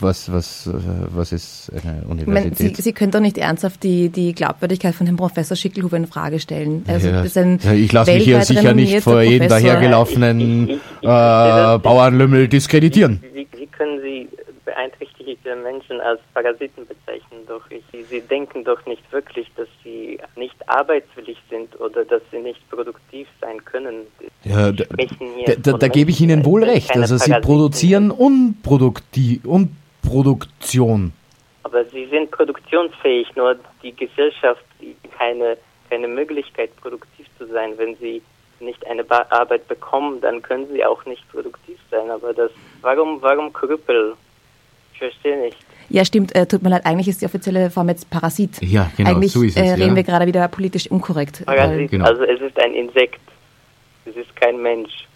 was, 0.00 0.30
was, 0.32 0.66
äh, 0.66 0.70
was 1.14 1.32
ist 1.32 1.70
eine 1.72 2.00
Ich 2.00 2.06
meine, 2.06 2.20
Sie, 2.20 2.24
Universität? 2.26 2.76
Sie 2.78 2.92
können 2.92 3.10
doch 3.12 3.20
nicht 3.20 3.38
ernsthaft 3.38 3.82
die, 3.82 4.08
die 4.10 4.34
Glaubwürdigkeit 4.34 4.94
von 4.94 5.06
Herrn 5.06 5.16
Professor 5.16 5.56
Schickelhuber 5.56 5.96
in 5.96 6.06
Frage 6.06 6.38
stellen. 6.38 6.84
Also, 6.86 7.08
Ja, 7.08 7.72
ich 7.72 7.92
lasse 7.92 8.12
mich 8.14 8.24
hier 8.24 8.42
sicher 8.42 8.74
nicht 8.74 9.00
vor 9.02 9.22
jedem 9.22 9.48
dahergelaufenen 9.48 10.40
Ich- 10.40 10.70
ich- 10.76 10.80
ich 11.02 11.08
äh. 11.08 11.78
Bauernlümmel 11.78 12.48
diskreditieren. 12.48 13.22
wie, 13.32 13.46
wie 13.56 13.66
können 13.66 14.00
Sie 14.02 14.28
beeinträchtigte 14.64 15.56
Menschen 15.56 16.00
als 16.00 16.20
Parasiten 16.34 16.86
bezeichnen? 16.86 17.40
Doch 17.48 17.62
ich, 17.70 17.82
Sie 18.08 18.20
denken 18.20 18.64
doch 18.64 18.84
nicht 18.86 19.02
wirklich, 19.12 19.46
dass 19.56 19.68
sie 19.82 20.18
nicht 20.36 20.54
arbeitswillig 20.68 21.36
sind 21.50 21.78
oder 21.80 22.04
dass 22.04 22.22
sie 22.30 22.38
nicht 22.38 22.60
produktiv 22.70 23.26
sein 23.40 23.62
können. 23.64 24.06
Ja, 24.44 24.72
da, 24.72 24.84
da, 25.62 25.72
da, 25.72 25.88
gebe 25.88 26.10
ich 26.10 26.20
Ihnen 26.20 26.44
wohl 26.44 26.64
recht. 26.64 26.96
Also 26.96 27.16
Sie 27.16 27.32
produzieren. 27.40 28.10
Unprodukti 28.10 29.40
Unproduktion. 29.44 31.12
Aber 31.64 31.84
sie 31.86 32.06
sind 32.06 32.30
produktionsfähig, 32.30 33.34
nur 33.36 33.56
die 33.82 33.94
Gesellschaft 33.94 34.64
keine, 35.16 35.56
keine 35.88 36.08
Möglichkeit, 36.08 36.74
produktiv 36.76 37.26
zu 37.38 37.46
sein. 37.46 37.72
Wenn 37.76 37.96
sie 37.96 38.20
nicht 38.60 38.86
eine 38.86 39.04
ba 39.04 39.26
Arbeit 39.30 39.68
bekommen, 39.68 40.20
dann 40.20 40.42
können 40.42 40.66
sie 40.72 40.84
auch 40.84 41.04
nicht 41.06 41.28
produktiv 41.30 41.78
sein. 41.90 42.10
Aber 42.10 42.32
das, 42.32 42.50
warum, 42.80 43.22
warum 43.22 43.52
Krüppel? 43.52 44.14
Ich 44.92 44.98
verstehe 44.98 45.40
nicht. 45.40 45.56
Ja, 45.88 46.04
stimmt. 46.04 46.34
Äh, 46.34 46.46
tut 46.46 46.62
mir 46.62 46.70
leid, 46.70 46.86
eigentlich 46.86 47.08
ist 47.08 47.20
die 47.22 47.26
offizielle 47.26 47.70
Form 47.70 47.88
jetzt 47.88 48.08
Parasit. 48.08 48.62
Ja, 48.62 48.90
genau, 48.96 49.10
eigentlich 49.10 49.32
so 49.32 49.42
ist 49.42 49.56
es, 49.56 49.62
äh, 49.62 49.72
reden 49.74 49.90
ja. 49.90 49.96
wir 49.96 50.02
gerade 50.04 50.26
wieder 50.26 50.46
politisch 50.48 50.90
unkorrekt. 50.90 51.44
Parasit, 51.44 51.90
genau. 51.90 52.06
Also 52.06 52.22
es 52.24 52.40
ist 52.40 52.58
ein 52.60 52.74
Insekt. 52.74 53.20
Es 54.04 54.16
ist 54.16 54.34
kein 54.36 54.60
Mensch. 54.60 55.06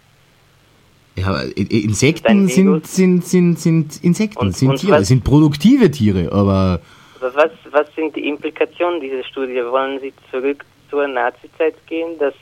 Ja, 1.15 1.41
Insekten 1.55 2.47
sind, 2.47 2.85
sind, 2.87 3.25
sind, 3.25 3.59
sind 3.59 4.03
Insekten, 4.03 4.37
Und- 4.37 4.55
sind 4.55 4.69
und 4.69 4.77
Tiere, 4.79 4.99
was- 4.99 5.07
sind 5.07 5.23
produktive 5.23 5.89
Tiere, 5.89 6.31
aber 6.31 6.79
Aber 7.19 7.33
was, 7.35 7.51
was 7.71 7.87
sind 7.95 8.15
die 8.15 8.27
Implikationen 8.27 9.01
dieser 9.01 9.23
Studie? 9.23 9.55
Wollen 9.65 9.99
Sie 9.99 10.13
zurück 10.29 10.63
zur 10.91 11.07
Nazizeit 11.07 11.75
gehen, 11.87 12.17
dass 12.19 12.35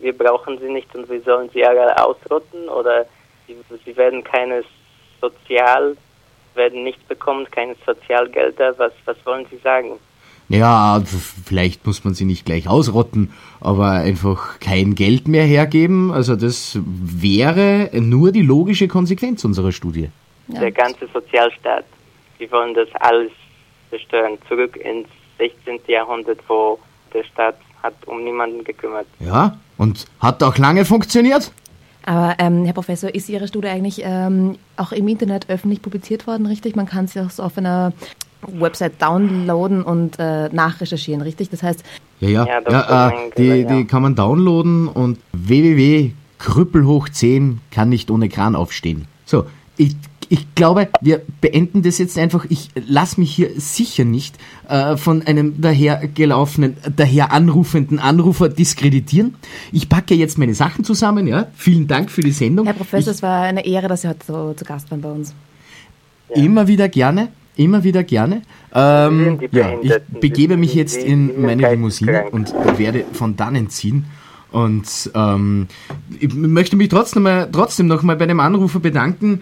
wir, 0.00 0.16
brauchen 0.16 0.58
sie 0.58 0.70
nicht 0.72 0.94
und 0.96 1.08
wir 1.10 1.20
sollen 1.22 1.50
sie 1.52 1.64
alle 1.64 2.02
ausrotten? 2.02 2.68
Oder 2.70 3.04
sie, 3.46 3.56
sie 3.84 3.96
werden 3.96 4.24
keine 4.24 4.64
Sozial, 5.20 5.96
werden 6.54 6.82
nichts 6.84 7.02
bekommen, 7.04 7.46
keine 7.50 7.76
Sozialgelder? 7.84 8.74
Was, 8.78 8.92
was 9.04 9.16
wollen 9.26 9.44
Sie 9.50 9.58
sagen? 9.58 9.98
Ja, 10.54 11.02
vielleicht 11.44 11.86
muss 11.86 12.04
man 12.04 12.14
sie 12.14 12.24
nicht 12.24 12.46
gleich 12.46 12.68
ausrotten, 12.68 13.32
aber 13.60 13.90
einfach 13.90 14.60
kein 14.60 14.94
Geld 14.94 15.28
mehr 15.28 15.44
hergeben. 15.44 16.12
Also 16.12 16.36
das 16.36 16.78
wäre 16.84 17.90
nur 17.94 18.32
die 18.32 18.42
logische 18.42 18.88
Konsequenz 18.88 19.44
unserer 19.44 19.72
Studie. 19.72 20.10
Ja. 20.48 20.60
Der 20.60 20.72
ganze 20.72 21.06
Sozialstaat. 21.12 21.84
Sie 22.38 22.50
wollen 22.50 22.74
das 22.74 22.88
alles 23.00 23.32
zerstören. 23.90 24.38
Zurück 24.48 24.76
ins 24.76 25.08
16. 25.38 25.80
Jahrhundert, 25.88 26.38
wo 26.48 26.78
der 27.12 27.24
Staat 27.24 27.56
hat 27.82 27.94
um 28.06 28.24
niemanden 28.24 28.64
gekümmert. 28.64 29.06
Ja, 29.20 29.58
und 29.78 30.06
hat 30.20 30.42
auch 30.42 30.56
lange 30.58 30.84
funktioniert? 30.84 31.52
Aber 32.06 32.34
ähm, 32.38 32.64
Herr 32.64 32.74
Professor, 32.74 33.14
ist 33.14 33.28
Ihre 33.28 33.48
Studie 33.48 33.68
eigentlich 33.68 34.02
ähm, 34.04 34.58
auch 34.76 34.92
im 34.92 35.08
Internet 35.08 35.48
öffentlich 35.48 35.80
publiziert 35.80 36.26
worden, 36.26 36.46
richtig? 36.46 36.76
Man 36.76 36.86
kann 36.86 37.06
sie 37.06 37.20
auch 37.20 37.30
so 37.30 37.42
auf 37.42 37.56
einer 37.56 37.92
Website 38.52 39.00
downloaden 39.00 39.82
und 39.82 40.18
äh, 40.18 40.48
nachrecherchieren, 40.48 41.22
richtig? 41.22 41.50
Das 41.50 41.62
heißt, 41.62 41.82
Ja, 42.20 42.28
ja, 42.28 42.46
Ja, 42.46 42.60
ja, 42.70 43.08
äh, 43.08 43.12
die, 43.36 43.46
ja. 43.46 43.68
die 43.68 43.84
kann 43.86 44.02
man 44.02 44.14
downloaden 44.14 44.88
und 44.88 45.18
Krüppel 46.38 46.84
hoch 46.86 47.08
10 47.08 47.60
kann 47.70 47.88
nicht 47.88 48.10
ohne 48.10 48.28
Kran 48.28 48.54
aufstehen. 48.54 49.06
So, 49.24 49.46
ich, 49.76 49.96
ich 50.28 50.54
glaube, 50.54 50.88
wir 51.00 51.22
beenden 51.40 51.82
das 51.82 51.98
jetzt 51.98 52.18
einfach. 52.18 52.44
Ich 52.48 52.70
lasse 52.86 53.20
mich 53.20 53.34
hier 53.34 53.58
sicher 53.58 54.04
nicht 54.04 54.36
äh, 54.68 54.96
von 54.96 55.22
einem 55.26 55.60
dahergelaufenen, 55.60 56.76
daher 56.96 57.32
anrufenden 57.32 57.98
Anrufer 57.98 58.48
diskreditieren. 58.48 59.36
Ich 59.72 59.88
packe 59.88 60.14
jetzt 60.14 60.38
meine 60.38 60.54
Sachen 60.54 60.84
zusammen. 60.84 61.26
Ja, 61.26 61.46
vielen 61.54 61.86
Dank 61.86 62.10
für 62.10 62.20
die 62.20 62.32
Sendung. 62.32 62.66
Herr 62.66 62.74
Professor, 62.74 63.12
es 63.12 63.22
war 63.22 63.42
eine 63.42 63.64
Ehre, 63.64 63.88
dass 63.88 64.02
Sie 64.02 64.08
heute 64.08 64.26
so, 64.26 64.52
zu 64.54 64.64
Gast 64.64 64.90
waren 64.90 65.00
bei 65.00 65.10
uns. 65.10 65.34
Immer 66.30 66.66
wieder 66.66 66.88
gerne, 66.88 67.28
immer 67.56 67.84
wieder 67.84 68.02
gerne. 68.02 68.42
Ähm, 68.74 69.40
ja, 69.50 69.78
ich 69.80 69.92
begebe 70.20 70.56
mich 70.56 70.74
jetzt 70.74 70.96
in 70.96 71.42
meine 71.42 71.70
Limousine 71.70 72.30
und 72.30 72.52
werde 72.78 73.04
von 73.12 73.36
dannen 73.36 73.70
ziehen. 73.70 74.06
Und 74.50 75.10
ähm, 75.14 75.66
ich 76.20 76.32
möchte 76.32 76.76
mich 76.76 76.88
trotzdem, 76.88 77.24
mal, 77.24 77.48
trotzdem 77.50 77.88
noch 77.88 78.02
mal 78.02 78.16
bei 78.16 78.26
dem 78.26 78.38
Anrufer 78.40 78.78
bedanken. 78.78 79.40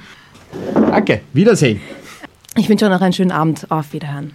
Danke, 0.74 1.20
Wiedersehen. 1.32 1.80
Ich 2.56 2.68
wünsche 2.68 2.86
euch 2.86 2.90
noch 2.90 3.00
einen 3.00 3.12
schönen 3.12 3.32
Abend. 3.32 3.70
Auf 3.70 3.92
Wiederhören. 3.92 4.32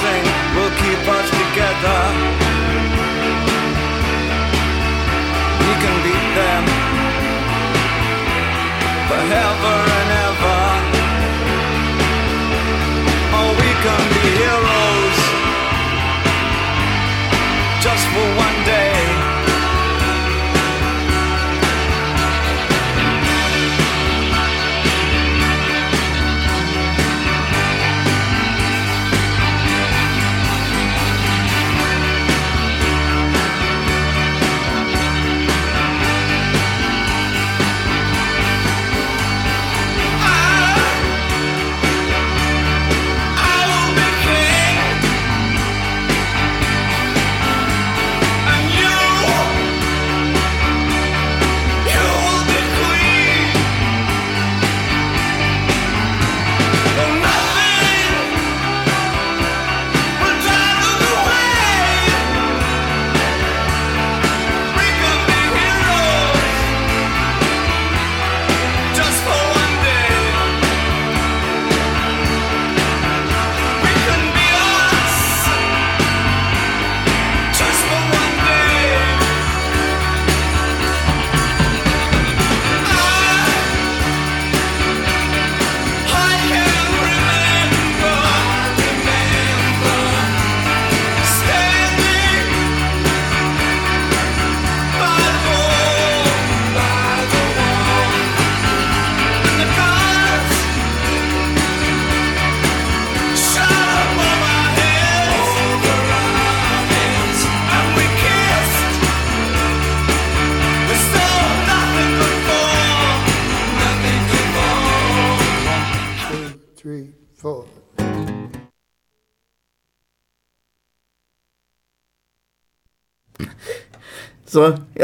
Nothing 0.00 0.24
will 0.56 0.72
keep 0.82 1.02
us 1.08 1.28
together. 1.30 2.00
We 5.60 5.72
can 5.82 5.96
beat 6.04 6.28
them 6.40 6.64
forever 9.08 9.76
and 9.98 10.10
ever. 10.26 10.62
Oh, 13.38 13.50
we 13.60 13.70
can 13.84 14.02
be 14.14 14.24
heroes 14.40 15.18
just 17.84 18.04
for 18.12 18.26
one 18.44 18.64
day. 18.64 18.89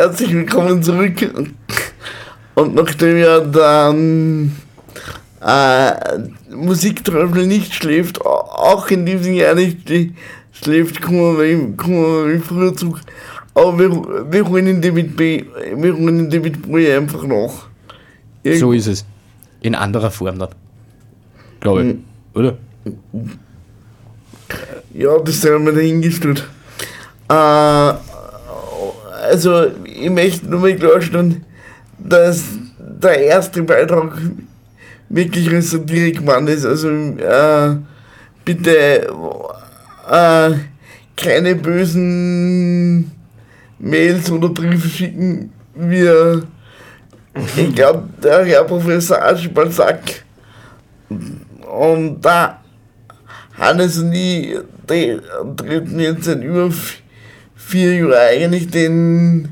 Herzlich 0.07 0.33
willkommen 0.33 0.81
zurück. 0.85 1.17
Und 2.55 2.75
nachdem 2.77 3.17
ja 3.19 3.41
dann 3.41 4.53
äh, 5.45 6.19
Musikteufel 6.55 7.45
nicht 7.47 7.75
schläft, 7.75 8.21
au- 8.25 8.45
auch 8.71 8.89
in 8.89 9.05
diesem 9.05 9.35
Jahr 9.35 9.57
nicht 9.57 9.81
schläft, 10.53 11.03
kommen 11.03 11.37
wir, 11.39 11.77
kommen 11.77 12.29
wir 12.29 12.41
früher 12.41 12.75
zurück. 12.77 13.01
Aber 13.53 13.77
wir, 13.79 14.33
wir 14.33 14.49
holen 14.49 14.81
David 14.81 15.17
B. 15.17 15.45
Wir 15.75 15.93
holen 15.95 16.31
David 16.31 16.63
Bowie 16.63 16.93
einfach 16.93 17.25
nach. 17.25 17.67
Irgend- 18.45 18.61
So 18.61 18.73
ist 18.73 18.87
es. 18.87 19.05
In 19.61 19.75
anderer 19.75 20.13
Form 20.13 20.39
dann. 20.39 20.51
Glaube 21.59 21.85
ich. 21.85 21.97
Oder? 22.33 22.57
Ja, 24.95 25.19
das 25.19 25.45
haben 25.45 25.67
wir 25.67 25.73
dahingestellt. 25.73 26.47
Äh, 27.29 27.93
also, 29.31 29.67
ich 29.85 30.11
möchte 30.11 30.47
nur 30.49 30.61
mal 30.61 30.75
klarstellen, 30.77 31.45
dass 31.99 32.43
der 32.79 33.21
erste 33.21 33.63
Beitrag 33.63 34.19
wirklich 35.09 35.49
ein 35.51 35.63
Satirikmann 35.63 36.47
ist. 36.49 36.65
Also, 36.65 36.89
äh, 36.91 37.77
bitte 38.45 39.09
äh, 40.11 40.51
keine 41.17 41.55
bösen 41.55 43.11
Mails 43.79 44.31
oder 44.31 44.49
Briefe 44.49 44.89
schicken. 44.89 45.53
Wir, 45.75 46.43
ich 47.57 47.75
glaube, 47.75 48.09
der 48.23 48.45
Herr 48.45 48.65
Professor 48.65 49.23
Aschbalsack 49.23 50.25
und 51.09 52.21
da 52.23 52.61
Hannes 53.59 53.99
und 53.99 54.13
ich 54.13 54.57
tre- 54.87 55.21
treten 55.57 55.99
jetzt 56.01 56.25
seit 56.25 56.43
über 56.43 56.71
v- 56.71 56.99
vier 57.67 57.95
Jahren 57.97 58.13
eigentlich 58.13 58.71
den 58.71 59.49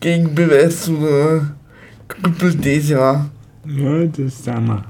Gegenbeweis 0.00 0.82
zu 0.82 0.96
der 0.96 1.54
Krüppelthese 2.08 3.00
an. 3.00 3.30
Ja, 3.66 4.04
das 4.04 4.44
sagen 4.44 4.66
wir. 4.66 4.84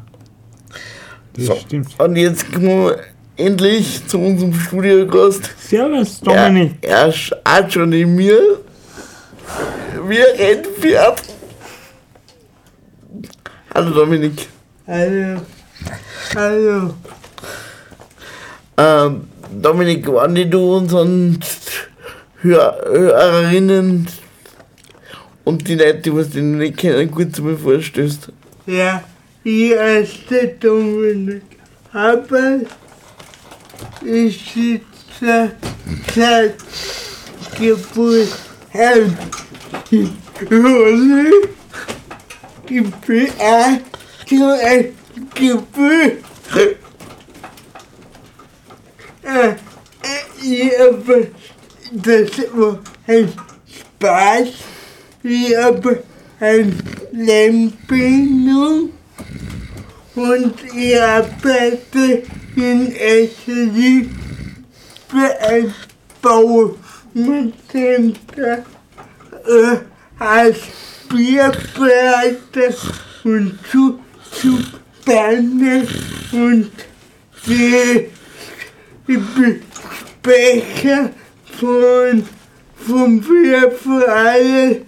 Das 1.35 1.47
So. 1.47 1.55
stimmt. 1.57 1.89
Und 2.01 2.17
jetzt 2.17 2.53
kommen 2.53 2.87
wir 2.87 2.99
endlich 3.37 4.07
zu 4.07 4.19
unserem 4.19 4.53
Studiogast. 4.55 5.51
Servus, 5.59 6.21
Er, 6.27 6.49
Dominik. 6.49 6.73
er 6.83 7.13
schaut 7.13 7.73
schon 7.73 7.93
in 7.93 8.15
mir 8.17 8.39
wie 10.09 10.19
ein 10.19 10.37
Rennpferd. 10.39 11.23
Hallo 13.75 13.91
Dominik. 13.91 14.49
Hallo. 14.87 15.41
Hallo. 16.35 16.95
Ähm, 18.77 19.21
Dominik, 19.53 20.07
wann 20.09 20.35
du 20.51 20.77
unseren 20.77 21.39
Hörerinnen 22.42 24.07
und 25.44 25.68
die 25.68 25.74
Leute, 25.74 25.98
die 25.98 26.14
was 26.14 26.31
den 26.31 26.59
nicht 26.59 26.79
kennen, 26.79 27.11
kurz 27.11 27.38
mal 27.38 27.57
vorstößt. 27.57 28.33
Ja, 28.66 29.03
ich 29.44 30.26
der 30.31 30.46
Dominik 30.46 31.42
Haber. 31.92 32.61
Ich 34.05 34.53
sitze 34.55 35.50
seit, 36.14 36.55
Geburt. 37.59 38.29
Rolle. 40.50 41.31
Ich 42.70 42.90
bin 43.07 43.29
ein 43.40 43.83
Geburt. 45.35 46.18
Äh, 49.22 49.55
ich 50.42 50.72
habe 50.79 51.29
das 51.92 52.31
ein 53.07 53.33
Spaß. 53.66 54.48
Ich 55.22 55.57
habe 55.57 56.03
eine 56.38 56.72
Lernbildung 57.12 58.90
und 60.14 60.55
ich 60.74 61.00
arbeite 61.00 62.22
in 62.57 62.92
Linie 63.46 64.09
für 65.09 65.40
ein 65.40 65.74
Baucenter 66.22 66.94
äh, 69.46 69.79
als 70.18 70.59
Bierbereiter 71.09 72.74
und 73.24 73.59
zu, 73.70 73.98
zu 74.31 74.59
Berne 75.05 75.87
und 76.33 76.70
die 77.46 78.09
Becher 80.22 81.11
von, 81.61 82.25
vom 82.75 83.20
Bierverein 83.20 84.83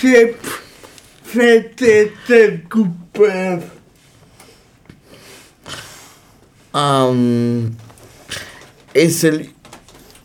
Sepp 0.00 0.36
Vertretergruppe. 1.24 3.62
Ähm, 6.74 7.76
SL, 8.94 9.48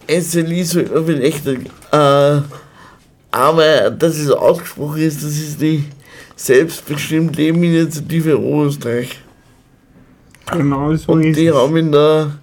SLI 0.07 0.63
so 0.63 0.79
vielleicht, 1.05 1.45
äh, 1.47 1.57
aber 3.31 3.91
dass 3.91 4.17
es 4.17 4.31
ausgesprochen 4.31 5.01
ist, 5.01 5.21
das 5.23 5.38
ist 5.38 5.62
die 5.62 5.83
selbstbestimmte 6.36 7.41
Lebeninitiative 7.41 8.39
Oberösterreich. 8.39 9.19
Genau 10.51 10.95
so 10.95 11.12
Und 11.12 11.23
ist 11.23 11.38
die 11.38 11.47
es. 11.47 11.55
haben 11.55 11.75
in 11.75 11.91
der 11.91 12.39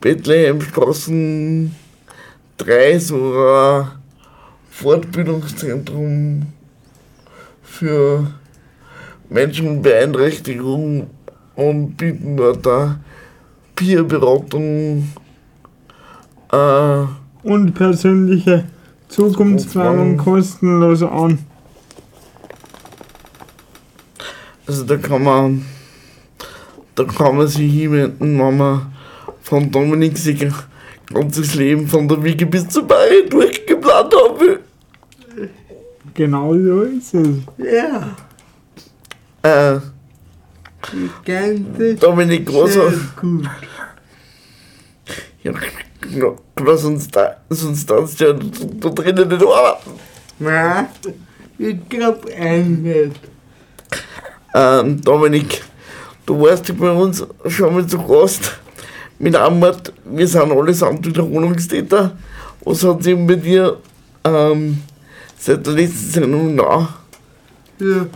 Bethlehemstraßen 0.00 1.74
3 2.58 2.98
so 2.98 3.16
ein 3.16 3.88
Fortbildungszentrum 4.70 6.46
für 7.62 8.26
Menschen 9.28 9.74
mit 9.74 9.82
Beeinträchtigung 9.82 11.08
und 11.54 11.96
bieten 11.96 12.36
dort 12.36 12.66
auch 12.66 12.90
Peerberatung 13.74 15.08
äh, 16.52 17.04
Und 17.42 17.74
persönliche 17.74 18.64
Zukunftsplanung 19.08 20.16
kostenlos 20.16 21.02
an. 21.02 21.38
Also 24.66 24.84
da 24.84 24.96
kann 24.96 25.22
man, 25.22 25.64
da 26.94 27.04
kann 27.04 27.36
man 27.36 27.46
sich 27.46 27.72
hinwenden, 27.72 28.38
wenn 28.38 28.56
man 28.56 28.92
von 29.40 29.70
Dominik 29.70 30.18
sich 30.18 30.44
ein 31.10 31.14
ganzes 31.14 31.54
Leben 31.54 31.86
von 31.86 32.06
der 32.08 32.22
Wiege 32.22 32.46
bis 32.46 32.68
zur 32.68 32.86
Bahre 32.86 33.24
durchgeplant 33.28 34.14
haben 34.14 34.40
will. 34.40 34.60
Genau 36.14 36.52
so 36.54 36.82
ist 36.82 37.14
es. 37.14 37.28
Ja, 37.58 38.16
Äh, 39.42 39.80
die 40.92 41.10
ganze 41.24 41.94
Dominik, 41.94 42.46
gut. 42.46 43.48
ja, 45.42 45.52
was 46.56 46.82
sonst, 46.82 47.14
da, 47.14 47.36
sonst 47.48 47.88
du 47.88 47.94
ja 48.20 48.32
da 48.32 48.88
drinnen 48.90 49.28
nicht 49.28 49.42
arbeiten. 49.42 49.90
Na, 50.40 50.88
ich 51.58 51.76
glaub 51.88 52.24
nicht. 52.24 53.20
Ähm, 54.54 55.00
Dominik, 55.02 55.62
du 56.26 56.40
warst 56.40 56.68
ja 56.68 56.74
bei 56.78 56.90
uns 56.90 57.24
schon 57.46 57.74
mal 57.74 57.86
zu 57.86 57.98
Gast 57.98 58.58
mit 59.18 59.34
Anwalt. 59.36 59.92
Wir 60.04 60.28
sind 60.28 60.52
allesamt 60.52 61.06
Wiederholungstäter. 61.06 62.16
Was 62.64 62.84
hat 62.84 63.02
sich 63.02 63.16
bei 63.26 63.34
dir 63.34 63.78
ähm, 64.24 64.82
seit 65.38 65.66
der 65.66 65.74
letzten 65.74 66.10
Sendung 66.10 66.54
nach? 66.54 66.98
Ja, 67.80 68.06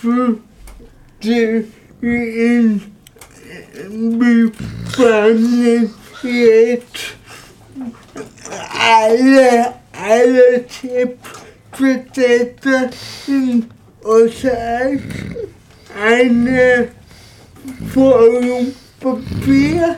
für 0.00 0.38
die 1.22 1.64
Befangen 4.18 5.90
jetzt 6.22 7.16
alle, 8.78 9.74
alle 9.92 10.64
Tippvertreter 11.72 12.90
in 13.26 13.66
Österreich 14.04 15.00
eine 16.02 16.88
Forumpapier. 17.92 19.96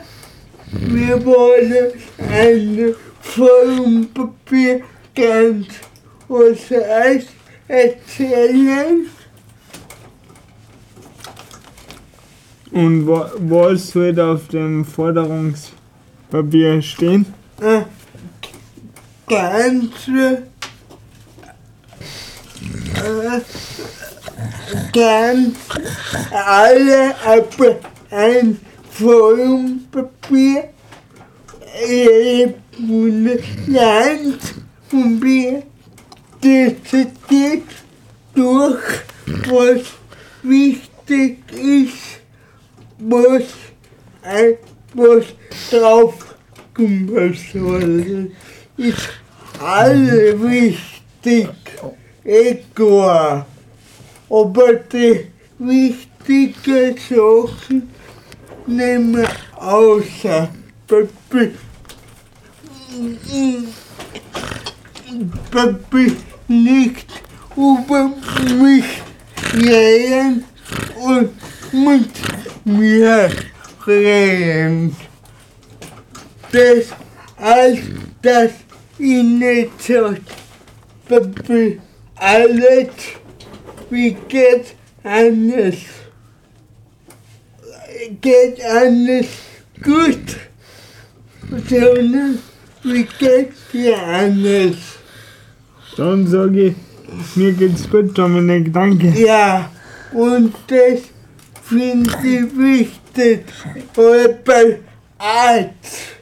Wir 0.71 1.23
wollen 1.25 1.93
ein 2.29 2.95
Forumpapier 3.21 4.81
ganz 5.15 5.67
Österreich 6.29 7.27
erzählen. 7.67 9.07
Und 12.71 13.07
wa 13.07 13.31
was 13.37 13.95
wird 13.95 14.19
auf 14.19 14.49
dem 14.49 14.83
Forderungspapier 14.83 16.81
stehen? 16.81 17.25
äh, 17.61 17.81
ganze 19.27 20.43
äh, 22.95 23.41
ganz 24.93 25.57
alle 26.31 27.15
aber 27.25 27.79
ein 28.11 28.59
Forumpapier 28.97 30.69
jedes 31.87 32.53
Bundesland 32.79 34.39
von 34.89 35.19
mir 35.19 35.63
diskutiert 36.43 37.63
durch 38.33 38.83
was 39.49 39.81
wichtig 40.41 41.37
ist 41.51 42.21
was, 42.99 43.43
was 44.93 45.25
drauf 45.69 46.35
kommen 46.73 47.37
soll. 47.53 48.31
Ist 48.77 49.09
alle 49.59 50.41
wichtig, 50.41 51.49
egal. 52.23 53.45
Aber 54.29 54.73
die 54.73 55.27
wichtigen 55.59 56.97
Sachen 56.97 57.96
nehmen 58.67 59.27
außer. 59.55 60.49
Papi, 65.51 66.15
nicht 66.47 67.07
über 67.55 68.11
mich 68.59 68.85
reden 69.53 70.43
und 71.01 71.31
mit 71.71 72.09
mir 72.65 73.29
reden. 73.85 74.95
Das 76.51 76.85
als 77.37 77.79
das 78.21 78.51
Papi, 81.07 81.79
alles 82.15 82.89
wie 83.89 84.17
geht 84.27 84.75
anders. 85.03 85.96
Geht 88.21 88.63
anders 88.63 89.25
gut, 89.83 90.37
sondern 91.69 92.39
wie 92.83 93.07
geht 93.19 93.53
dir 93.73 94.01
anders. 94.01 94.75
Dann 95.95 96.27
sage 96.27 96.67
ich, 96.67 96.75
mir 97.35 97.53
geht's 97.53 97.89
gut, 97.89 98.17
Dominik, 98.17 98.71
danke. 98.73 99.09
Ja, 99.09 99.71
und 100.11 100.53
das 100.67 101.01
finde 101.63 102.09
ich 102.23 102.57
wichtig. 102.57 103.45
Oder 103.95 104.29
bei 104.45 104.79
Arzt. 105.17 106.17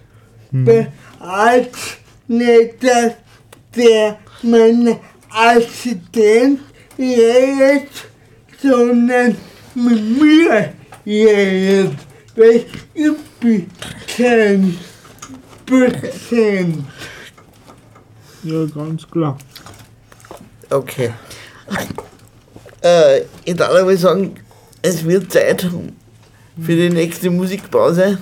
Bei 0.51 0.88
Arzt 1.19 1.97
nicht, 2.27 2.83
dass 2.83 3.13
der 3.75 4.19
mein 4.43 4.97
Assistent 5.29 6.61
redet, 6.97 7.89
sondern 8.61 9.35
mit 9.75 10.21
mir 10.21 10.73
redet. 11.05 11.95
Weil 12.35 12.65
ich 12.93 13.13
bin 13.39 13.69
kein 14.17 14.77
Prozent. 15.65 16.83
Ja, 18.43 18.65
ganz 18.65 19.09
klar. 19.09 19.37
Okay. 20.69 21.13
Äh, 22.81 23.21
ich 23.43 23.55
darf 23.55 23.73
aber 23.73 23.97
sagen, 23.97 24.35
es 24.81 25.03
wird 25.03 25.31
Zeit 25.31 25.67
für 26.61 26.75
die 26.75 26.89
nächste 26.89 27.29
Musikpause. 27.29 28.19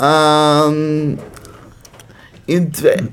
Ähm, 0.00 1.18
im, 2.46 2.72
zwe 2.72 3.08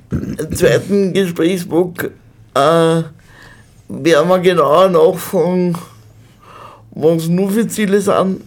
zweiten 0.55 1.13
Gesprächsblock 1.13 2.05
äh, 2.53 3.03
werden 3.89 4.29
wir 4.29 4.39
genauer 4.39 4.89
nachfragen, 4.89 5.77
was 6.99 7.27
nur 7.27 7.51
für 7.51 7.67
Ziele 7.67 8.01
sind 8.01 8.41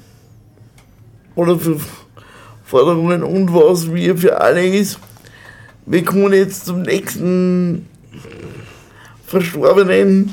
oder 1.36 1.58
für 1.58 1.78
Forderungen 2.64 3.22
und 3.22 3.52
was 3.54 3.92
wir 3.92 4.16
für 4.16 4.40
alle 4.40 4.66
ist. 4.66 4.98
Wir 5.86 6.04
kommen 6.04 6.32
jetzt 6.32 6.66
zum 6.66 6.82
nächsten 6.82 7.86
Verstorbenen. 9.26 10.32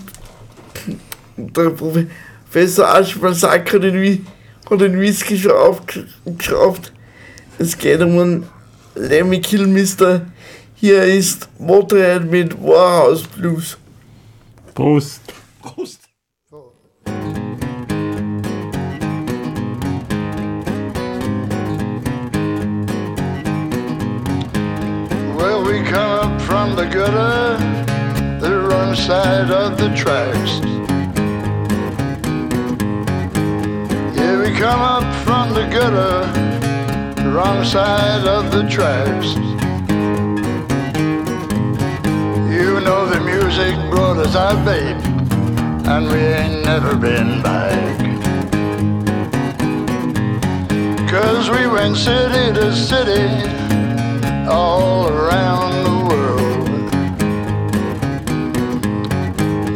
Der 1.36 1.70
Professor 1.70 2.88
hat 2.88 3.72
den, 3.74 4.02
Whi- 4.02 4.22
hat 4.70 4.82
den 4.82 5.00
Whisky 5.00 5.38
schon 5.38 5.52
aufgeschraubt. 5.52 6.92
Es 7.60 7.78
geht 7.78 8.02
um 8.02 8.18
einen 8.20 8.48
Lemmy 8.96 9.42
Killmister. 9.42 10.26
Hier 10.76 11.04
ist 11.04 11.48
Motorhead 11.60 12.30
mit 12.30 12.60
Warhouse 12.62 13.24
Blues. 13.28 13.78
Prost. 14.76 15.22
Well, 15.64 15.97
we 25.78 25.84
come 25.84 26.12
up 26.12 26.42
from 26.42 26.76
the 26.76 26.86
gutter, 26.86 27.58
the 28.40 28.68
wrong 28.68 28.96
side 28.96 29.52
of 29.52 29.78
the 29.78 29.90
tracks. 29.96 30.52
Yeah, 34.18 34.42
we 34.42 34.58
come 34.58 34.82
up 34.82 35.08
from 35.24 35.54
the 35.54 35.68
gutter, 35.68 36.26
the 37.22 37.30
wrong 37.30 37.64
side 37.64 38.26
of 38.26 38.52
the 38.52 38.68
tracks. 38.68 39.36
You 42.52 42.80
know 42.82 43.06
the 43.06 43.20
music 43.20 43.76
brought 43.92 44.18
us 44.18 44.36
out, 44.36 44.66
babe, 44.66 44.98
and 45.86 46.08
we 46.08 46.18
ain't 46.18 46.66
never 46.66 46.96
been 46.96 47.44
back. 47.44 48.00
Cause 51.08 51.52
we 51.52 51.68
went 51.68 51.98
city 51.98 52.54
to 52.54 52.76
city 52.76 53.67
all 54.48 55.10
around 55.10 55.84
the 55.84 55.98
world. 56.10 56.70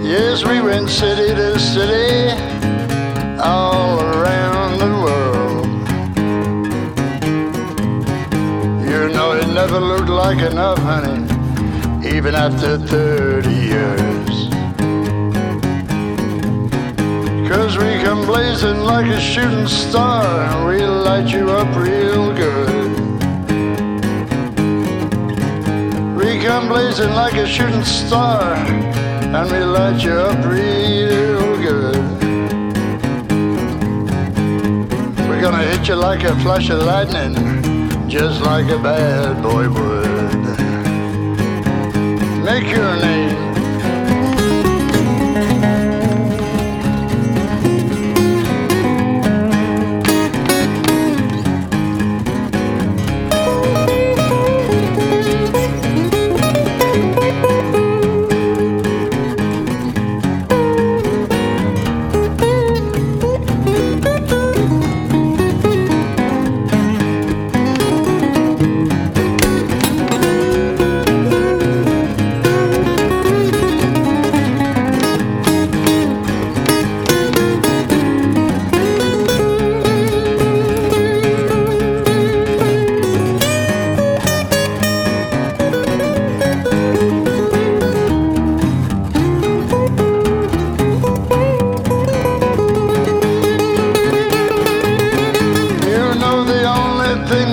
Yes, 0.06 0.46
we 0.46 0.62
went 0.62 0.90
city 0.90 1.36
to 1.36 1.60
city 1.60 2.32
all 3.42 4.00
around 4.00 4.80
the 4.80 4.92
world. 5.06 5.68
You 8.90 9.10
know, 9.14 9.34
it 9.34 9.48
never 9.54 9.80
looked 9.80 10.10
like 10.10 10.40
enough, 10.40 10.80
honey, 10.80 11.28
even 12.08 12.34
after 12.36 12.78
30 12.78 13.50
years. 13.50 14.50
Cause 17.50 17.78
we 17.78 18.02
come 18.02 18.26
blazing 18.26 18.80
like 18.80 19.08
a 19.08 19.20
shooting 19.20 19.68
star, 19.68 20.24
and 20.24 20.68
we 20.68 20.86
light 20.86 21.28
you 21.34 21.50
up 21.50 21.76
real 21.76 22.34
good. 22.34 22.61
Come 26.42 26.68
blazing 26.68 27.12
like 27.12 27.34
a 27.34 27.46
shooting 27.46 27.84
star, 27.84 28.56
and 28.56 29.52
we 29.52 29.60
light 29.60 30.04
you 30.04 30.14
up 30.14 30.44
real 30.44 31.58
good. 31.62 31.96
We're 35.28 35.42
gonna 35.42 35.64
hit 35.64 35.88
you 35.88 35.96
like 35.96 36.24
a 36.24 36.36
flash 36.40 36.70
of 36.72 36.80
lightning, 36.80 37.36
just 38.10 38.42
like 38.42 38.70
a 38.70 38.80
bad 38.80 39.44
boy 39.44 39.70
would. 39.70 40.42
Make 42.44 42.76
your 42.76 42.96
name. 42.96 43.51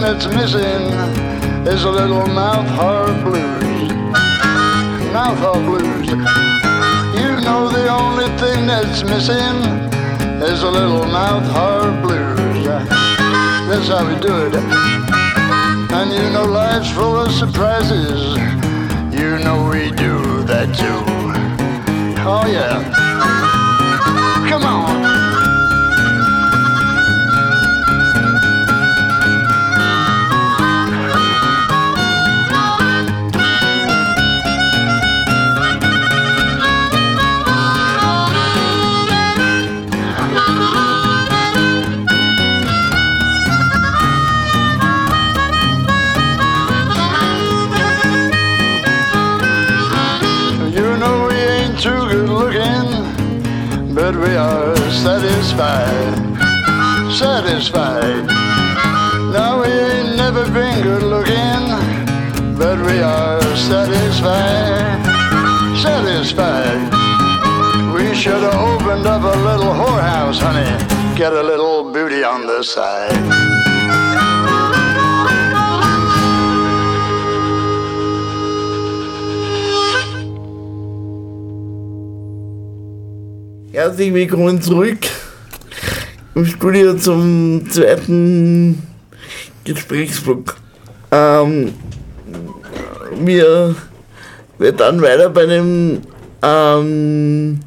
That's 0.08 0.26
missing 0.28 0.84
is 1.68 1.84
a 1.84 1.90
little 1.90 2.26
mouth 2.28 2.66
harp 2.68 3.14
blues. 3.24 3.92
Mouth 5.12 5.36
harp 5.36 5.62
blues. 5.66 6.08
You 7.20 7.30
know 7.44 7.68
the 7.68 7.88
only 7.88 8.28
thing 8.38 8.66
that's 8.66 9.02
missing 9.02 9.56
is 10.50 10.62
a 10.62 10.70
little 10.70 11.04
mouth 11.04 11.44
harp 11.52 12.02
blues. 12.02 12.64
That's 13.68 13.88
how 13.88 14.08
we 14.08 14.18
do 14.18 14.46
it. 14.46 14.54
And 15.92 16.10
you 16.10 16.30
know 16.30 16.46
life's 16.46 16.90
full 16.90 17.20
of 17.20 17.30
surprises. 17.30 18.38
You 19.12 19.38
know 19.44 19.68
we 19.70 19.90
do 19.90 20.42
that 20.44 20.68
too. 20.74 21.04
Oh 22.24 22.46
yeah. 22.46 23.07
Satisfied. 55.58 57.12
Satisfied. 57.12 58.26
No, 59.32 59.60
we 59.60 59.66
ain't 59.66 60.16
never 60.16 60.44
been 60.52 60.82
good 60.82 61.02
looking, 61.02 61.66
but 62.56 62.78
we 62.78 63.00
are 63.00 63.42
satisfied. 63.56 65.02
Satisfied. 65.82 66.92
We 67.92 68.14
should 68.14 68.42
have 68.42 68.54
opened 68.54 69.06
up 69.06 69.22
a 69.22 69.36
little 69.48 69.74
whorehouse, 69.74 70.38
honey. 70.38 70.70
Get 71.16 71.32
a 71.32 71.42
little 71.42 71.92
booty 71.92 72.22
on 72.22 72.46
the 72.46 72.62
side. 72.62 73.18
Herzlich 83.72 84.12
willkommen 84.12 84.60
zurück 84.60 85.17
im 86.38 86.46
Studio 86.46 86.94
zum 86.94 87.68
zweiten 87.68 88.80
Gesprächsblock. 89.64 90.56
Ähm, 91.10 91.74
wir, 93.24 93.74
wir 94.56 94.72
dann 94.72 95.02
weiter 95.02 95.30
bei 95.30 95.46
dem 95.46 96.00
ähm, 96.40 97.58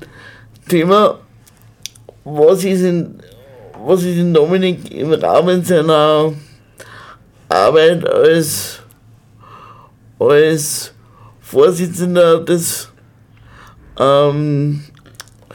Thema, 0.69 1.19
was 2.23 2.63
ist, 2.63 2.83
in, 2.83 3.15
was 3.85 4.03
ist 4.03 4.17
in 4.17 4.33
Dominik 4.33 4.89
im 4.89 5.11
Rahmen 5.11 5.65
seiner 5.65 6.31
Arbeit 7.49 8.07
als, 8.07 8.79
als 10.17 10.93
Vorsitzender 11.41 12.39
des 12.39 12.87
ähm, 13.99 14.81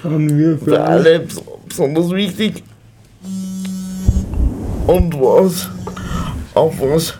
für 0.02 0.84
alle 0.84 1.20
bes- 1.20 1.40
besonders 1.66 2.10
wichtig. 2.10 2.62
Und 4.86 5.14
was, 5.20 5.68
auf 6.54 6.80
was, 6.80 7.14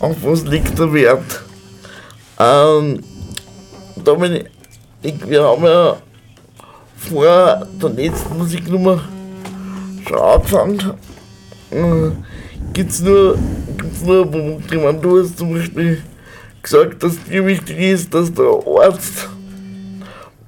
auf 0.00 0.16
was 0.22 0.44
liegt 0.44 0.78
der 0.78 0.90
Wert? 0.94 1.42
Ähm, 2.38 3.00
Dominik, 4.02 4.48
wir 5.02 5.44
haben 5.44 5.64
ja 5.64 5.96
vor 6.96 7.66
der 7.82 7.90
letzten 7.90 8.38
Musiknummer 8.38 9.02
schon 10.08 10.18
angefangen. 10.18 10.94
Äh, 11.70 12.10
gibt's 12.72 13.00
nur, 13.00 13.36
gibt's 13.76 14.02
nur 14.02 14.30
Punkte, 14.30 14.78
man, 14.78 15.02
du 15.02 15.20
hast 15.20 15.36
zum 15.36 15.52
Beispiel 15.52 16.02
gesagt, 16.62 17.02
dass 17.02 17.22
dir 17.24 17.44
wichtig 17.46 17.78
ist, 17.78 18.14
dass 18.14 18.32
der 18.32 18.46
Arzt, 18.80 19.28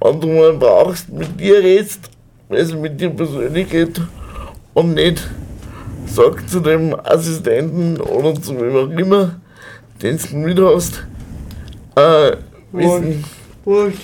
wenn 0.01 0.19
du 0.19 0.27
mal 0.29 0.53
brauchst, 0.53 1.09
mit 1.09 1.39
dir 1.39 1.59
redest, 1.59 2.09
also 2.49 2.75
mit 2.75 2.99
dir 2.99 3.11
persönlich 3.11 3.71
redet 3.71 4.01
und 4.73 4.95
nicht 4.95 5.29
sagt 6.07 6.49
zu 6.49 6.59
dem 6.59 6.95
Assistenten 7.03 7.99
oder 7.99 8.33
zu 8.41 8.59
wem 8.59 8.75
auch 8.75 8.97
immer, 8.97 9.39
den 10.01 10.17
du 10.17 10.37
mit 10.37 10.59
hast, 10.59 11.05
äh, 11.95 12.37
wissen, 12.71 13.23
äh, 13.65 13.95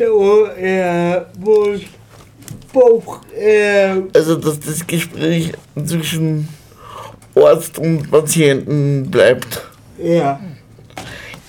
äh, 3.36 4.02
also 4.14 4.36
dass 4.36 4.60
das 4.60 4.86
Gespräch 4.86 5.54
zwischen 5.86 6.48
Arzt 7.36 7.80
und 7.80 8.12
Patienten 8.12 9.10
bleibt. 9.10 9.62
ja. 9.98 10.40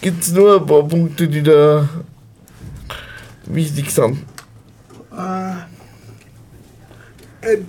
Gibt 0.01 0.23
es 0.23 0.33
nur 0.33 0.61
ein 0.61 0.67
paar 0.67 0.87
Punkte, 0.87 1.27
die 1.27 1.43
da 1.43 1.89
wichtig 3.47 3.91
sind. 3.91 4.19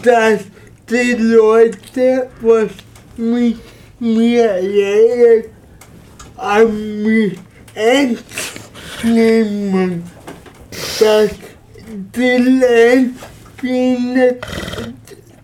dass 0.04 0.40
die 0.90 1.14
Leute, 1.14 2.30
was 2.42 2.72
mit 3.18 3.58
mir 4.00 4.54
reden, 4.54 5.50
an 6.38 7.02
mich 7.04 7.38
ernst 7.74 8.24
nehmen. 9.04 10.04
Dass 11.00 11.32
die 12.16 12.38
Lesbiene, 13.72 14.38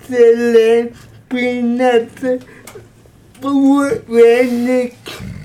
die 0.08 0.32
Lesbiene 0.38 2.02
wenig 4.08 4.94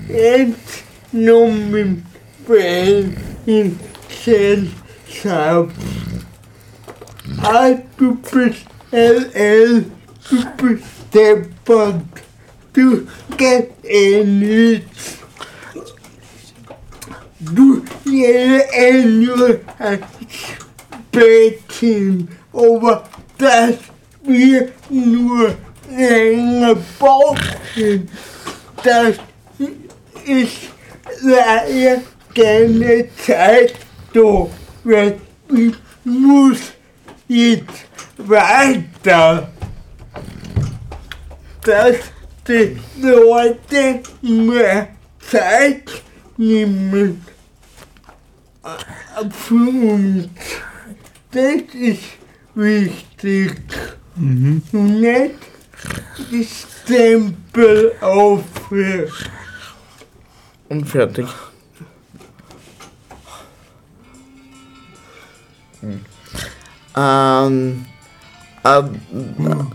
ernst 0.09 0.83
genommen 1.11 2.05
werden 2.47 3.17
in 3.45 3.79
Gesellschaft. 4.09 5.75
Ah, 7.41 7.71
du 7.97 8.15
bist 8.15 8.65
LL, 8.91 9.85
du 10.29 10.37
bist 10.57 10.85
deppert, 11.13 11.95
du 12.73 13.07
gehst 13.35 13.67
eh 13.83 14.23
nichts. 14.23 15.17
Du 17.39 17.83
gehst 18.05 18.73
eh 18.73 19.03
nur 19.03 19.59
ein 19.79 19.99
Bettchen, 21.11 22.29
aber 22.53 23.03
dass 23.37 23.75
wir 24.23 24.71
nur 24.89 25.53
länger 25.89 26.75
brauchen, 26.97 28.09
das 28.83 29.17
ist 30.25 30.57
leider 31.21 32.01
keine 32.33 33.05
Zeit 33.25 33.73
da, 34.13 34.47
weil 34.83 35.19
ich 35.53 35.73
muss 36.03 36.59
jetzt 37.27 37.86
weiter, 38.17 39.49
dass 41.61 41.95
die 42.47 42.77
Leute 43.01 44.01
mehr 44.21 44.89
Zeit 45.19 45.89
nehmen 46.37 47.25
für 49.31 49.53
uns. 49.53 50.29
Das 51.31 51.61
ist 51.73 52.03
wichtig. 52.55 53.55
Nicht 54.15 55.35
die 56.31 56.45
Stempel 56.45 57.93
aufhören. 58.01 59.11
Und 60.69 60.85
fertig. 60.85 61.27
Ähm, 66.95 67.85
ähm, 68.67 69.67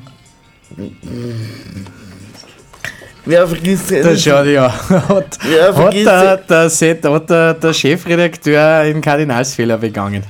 wer 3.25 3.47
vergisst 3.49 3.91
denn? 3.91 4.05
Das 4.05 4.23
schaut 4.23 4.47
ja. 4.47 4.73
Hat, 5.09 5.39
Ja, 5.45 5.67
hat, 5.69 5.75
vergiss 5.77 6.05
der, 6.05 6.37
der, 6.39 6.71
Set- 6.71 7.05
hat 7.05 7.31
der, 7.31 7.55
der 7.55 7.73
Chefredakteur 7.73 8.77
einen 8.81 9.01
Kardinalsfehler 9.01 9.79
begangen. 9.79 10.25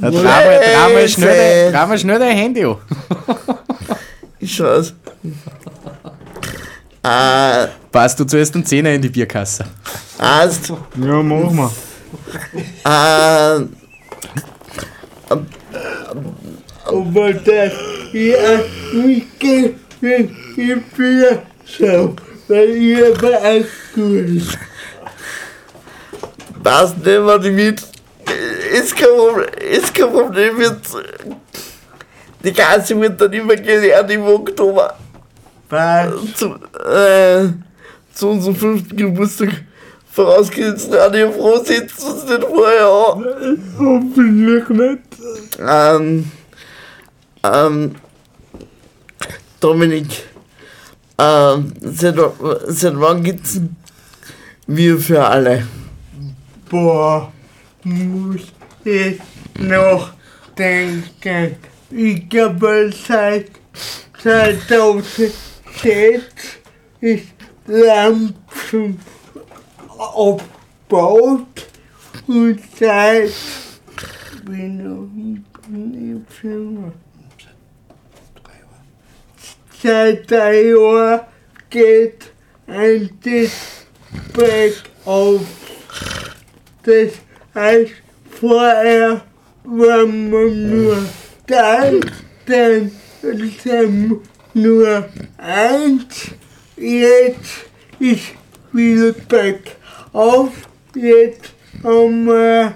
Dreh 0.00 0.10
mal 0.10 1.08
schnell, 1.08 1.72
dein- 1.72 1.72
schnell 1.98 2.22
Handy 2.34 2.64
an. 2.64 2.76
Ich 4.38 4.54
schau's. 4.54 4.92
Äh, 7.02 7.66
Passt 7.90 8.20
du 8.20 8.24
zuerst 8.24 8.54
einen 8.54 8.66
Zehner 8.66 8.90
in 8.90 9.00
die 9.00 9.08
Bierkasse. 9.08 9.64
Arzt, 10.18 10.68
Ja, 10.68 11.22
mach 11.22 11.50
mal. 11.50 11.70
äh, 12.84 13.64
Aber 16.86 17.32
das 17.32 17.72
ja 18.12 18.60
nicht 18.92 19.26
wenn 20.00 20.36
ich 20.56 20.82
Bier 20.96 21.42
schau, 21.64 22.14
weil 22.48 22.70
ihr 22.76 23.22
war 23.22 23.60
gut. 23.94 24.58
passt 26.62 26.96
nicht 26.98 27.06
mehr 27.06 27.38
die 27.38 27.50
mit. 27.50 27.82
Ist 28.72 28.96
kein 28.96 29.08
Problem, 29.08 29.46
ist 29.70 29.94
kein 29.94 30.10
Problem 30.10 30.60
jetzt. 30.60 30.96
Die 32.42 32.52
Kasse 32.52 33.00
wird 33.00 33.20
dann 33.20 33.32
immer 33.32 33.56
geleert 33.56 34.10
im 34.10 34.22
Oktober. 34.22 34.94
Was? 35.68 36.12
Zu, 36.34 36.54
äh, 36.88 37.48
zu 38.12 38.28
unserem 38.30 38.56
fünften 38.56 38.96
Geburtstag. 38.96 39.50
Vorausgesetzt, 40.10 40.92
Radio 40.92 41.30
Froh 41.30 41.58
sitzt 41.62 42.02
uns 42.02 42.24
nicht 42.24 42.42
vorher 42.42 42.86
an. 42.86 43.58
Hoffentlich 43.78 44.68
nicht. 44.70 45.00
Ähm, 45.60 46.30
ähm, 47.54 47.96
Dominik, 49.60 50.24
ähm, 51.18 51.72
seit, 51.80 52.16
seit 52.66 53.00
wann 53.00 53.22
gibt's 53.22 53.60
wir 54.66 54.98
für 54.98 55.24
alle? 55.24 55.66
Boah, 56.68 57.32
muss 57.84 58.52
ich 58.84 59.20
noch 59.58 60.12
denken. 60.58 61.56
Ich 61.90 62.28
glaube, 62.28 62.92
seit 63.06 63.50
2006 64.22 65.34
ist 67.00 67.26
Lampen 67.66 68.98
aufgebaut 69.88 71.66
und 72.26 72.60
seit 72.78 73.32
bin 74.44 74.76
noch 74.78 75.08
in 75.68 76.24
der 76.24 76.34
Firma. 76.34 76.92
Seit 79.82 80.30
drei 80.30 80.62
Jahren 80.70 81.20
geht 81.70 82.32
ein 82.66 83.10
Display 83.24 84.72
auf. 85.04 85.40
Das 86.82 87.12
heißt, 87.54 87.90
vorher 88.40 89.22
war 89.64 90.06
man 90.06 90.70
nur 90.70 90.98
dann, 91.46 92.00
dann 92.46 92.90
sind 93.62 94.20
nur 94.54 95.08
eins. 95.38 96.28
Jetzt 96.76 97.66
ist 97.98 98.22
Feedback 98.72 99.76
auf. 100.12 100.50
Jetzt 100.94 101.52
haben 101.82 102.26
wir 102.26 102.74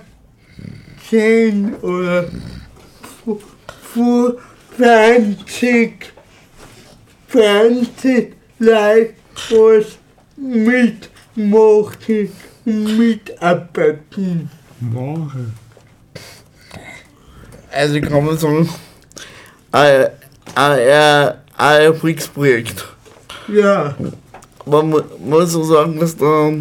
zehn 1.09 1.75
oder 1.77 2.29
fu- 3.25 3.41
fu- 3.93 4.35
20, 4.77 5.93
20 7.33 8.33
Leute, 8.59 9.15
was 9.51 9.99
mitmachen 10.37 12.31
und 12.65 12.99
mitarbeiten. 12.99 14.51
Machen. 14.81 15.55
Also 17.73 17.95
ich 17.95 18.03
kann 18.03 18.25
man 18.25 18.37
sagen, 18.39 18.69
ein, 19.73 20.07
ein, 20.55 21.35
ein 21.57 21.83
Erfolgsprojekt. 21.83 22.85
Ja, 23.49 23.95
Man 24.67 24.91
mu- 24.91 25.01
muss 25.25 25.55
auch 25.55 25.63
sagen, 25.65 25.99
dass 26.01 26.17
der 26.17 26.55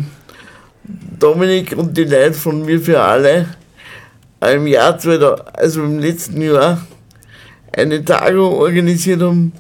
Dominik 1.20 1.76
und 1.78 1.96
die 1.98 2.04
Leute 2.04 2.34
von 2.34 2.66
mir 2.66 2.80
für 2.80 3.00
alle 3.02 3.48
im 4.42 4.68
Jahr 4.68 4.98
2000, 4.98 5.58
also 5.58 5.84
im 5.84 6.00
letzten 6.00 6.42
Jahr, 6.42 6.82
eine 7.76 8.04
Tagung 8.06 8.54
organisiert 8.54 9.22
haben, 9.22 9.52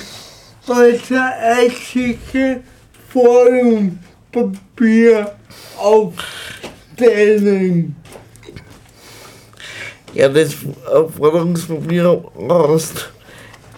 unser 0.67 1.33
einziges 1.37 2.57
Forumpapier 3.09 5.35
aufstellen. 5.77 7.95
Ja, 10.13 10.27
das 10.27 10.53
Forderungspapier 11.17 12.23
hast 12.49 13.13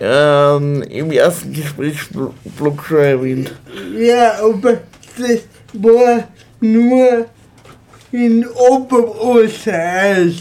ähm, 0.03 0.81
im 0.83 1.11
ersten 1.11 1.53
Gesprächsblock 1.53 2.83
schon 2.87 2.97
erwähnt. 2.97 3.53
Ja, 3.95 4.39
aber 4.41 4.79
das 5.17 5.41
war 5.73 6.27
nur 6.59 7.27
in 8.11 8.47
Oberostereis. 8.47 10.37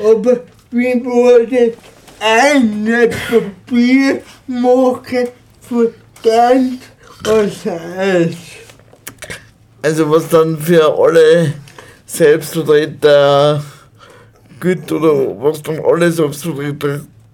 Aber 0.00 0.40
wir 0.70 1.04
wollten 1.04 1.72
ein 2.20 3.10
Papier 3.28 4.22
machen 4.46 5.28
für 5.60 5.92
ganz 6.22 6.82
Ostereis. 7.26 8.36
Also 9.82 10.10
was 10.10 10.28
dann 10.28 10.56
für 10.58 10.96
alle 10.96 11.54
Selbstvertreter 12.06 13.62
gilt 14.60 14.90
oder 14.92 15.40
was 15.40 15.62
dann 15.62 15.80
alle 15.84 16.12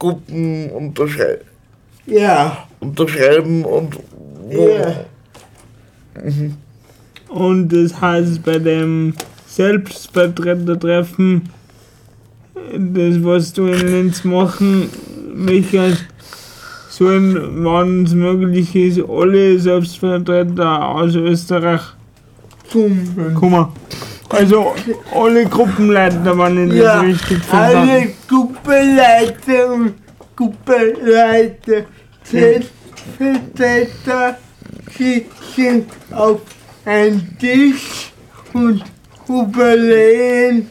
Selbstvertretergruppen 0.04 0.70
unterschrei 0.70 1.38
Ja, 2.06 2.66
unterschreiben 2.80 3.64
und 3.64 3.96
ja. 4.50 5.04
Und 7.28 7.68
das 7.70 8.00
heißt 8.00 8.42
bei 8.44 8.58
dem 8.58 9.14
Selbstvertretertreffen, 9.46 11.48
das 12.76 13.24
was 13.24 13.52
du 13.52 13.66
in 13.66 13.88
Linz 13.88 14.24
machen 14.24 14.88
möchtest, 15.34 16.04
sollen, 16.90 17.64
wann 17.64 18.04
es 18.04 18.14
möglich 18.14 18.74
ist, 18.76 19.00
alle 19.08 19.58
Selbstvertreter 19.58 20.88
aus 20.88 21.16
Österreich 21.16 21.80
Kommen. 22.70 23.34
kommen. 23.34 23.66
Also 24.34 24.74
alle 25.14 25.46
Gruppenleiter, 25.46 26.36
wenn 26.38 26.70
ich 26.70 26.76
Ja, 26.76 27.00
richtig 27.00 27.38
alle 27.50 27.70
verstanden 27.70 28.12
Gruppenleiter 28.28 29.72
und 29.72 29.94
Gruppenleiter, 30.36 31.84
Selbstvertreter 32.24 34.38
sitzen 34.96 35.86
auf 36.10 36.40
einen 36.84 37.36
Tisch 37.38 38.12
und 38.52 38.82
überlegen, 39.28 40.70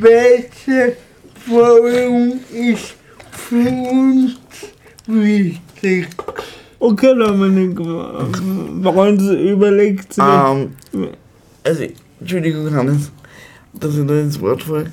welche 0.00 0.96
Forum 1.46 2.40
ist 2.52 2.94
für 3.32 3.68
uns 3.68 4.36
wichtig. 5.06 6.08
Okay, 6.78 7.14
Dominik, 7.14 7.78
warum 7.78 9.18
überlegt 9.18 10.14
sich? 10.14 10.24
Ähm, 10.24 10.72
also, 11.64 11.84
Entschuldigung, 12.22 12.72
Hannes, 12.72 13.10
dass 13.72 13.96
ich 13.96 14.06
da 14.06 14.14
ins 14.14 14.40
Wort 14.40 14.62
falle. 14.62 14.92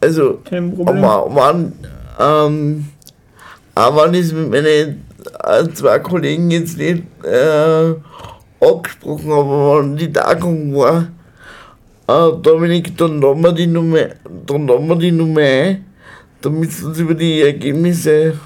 Also, 0.00 0.38
Kein 0.48 0.74
Problem. 0.74 1.02
wann, 1.02 1.72
ähm, 2.18 2.86
wann 3.74 4.14
ist 4.14 4.32
mit 4.32 4.50
meinen 4.50 5.04
äh, 5.44 5.68
zwei 5.74 5.98
Kollegen 5.98 6.50
jetzt 6.50 6.78
nicht 6.78 7.02
äh, 7.22 7.94
angesprochen, 8.64 9.30
aber 9.30 9.76
wann 9.76 9.96
die 9.98 10.10
Tagung 10.10 10.74
war, 10.74 11.08
äh, 12.08 12.32
Dominik, 12.40 12.96
dann 12.96 13.20
laden 13.20 13.42
wir 13.42 13.52
die 13.52 13.66
Nummer, 13.66 14.06
dann 14.46 14.66
laden 14.66 14.88
wir 14.88 14.96
die 14.96 15.12
Nummer 15.12 15.42
ein, 15.42 15.84
damit 16.40 16.72
sie 16.72 16.86
uns 16.86 16.98
über 16.98 17.12
die 17.12 17.42
Ergebnisse 17.42 18.40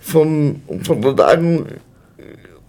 von, 0.00 0.62
von 0.82 1.02
der 1.02 1.14
Tagung, 1.14 1.66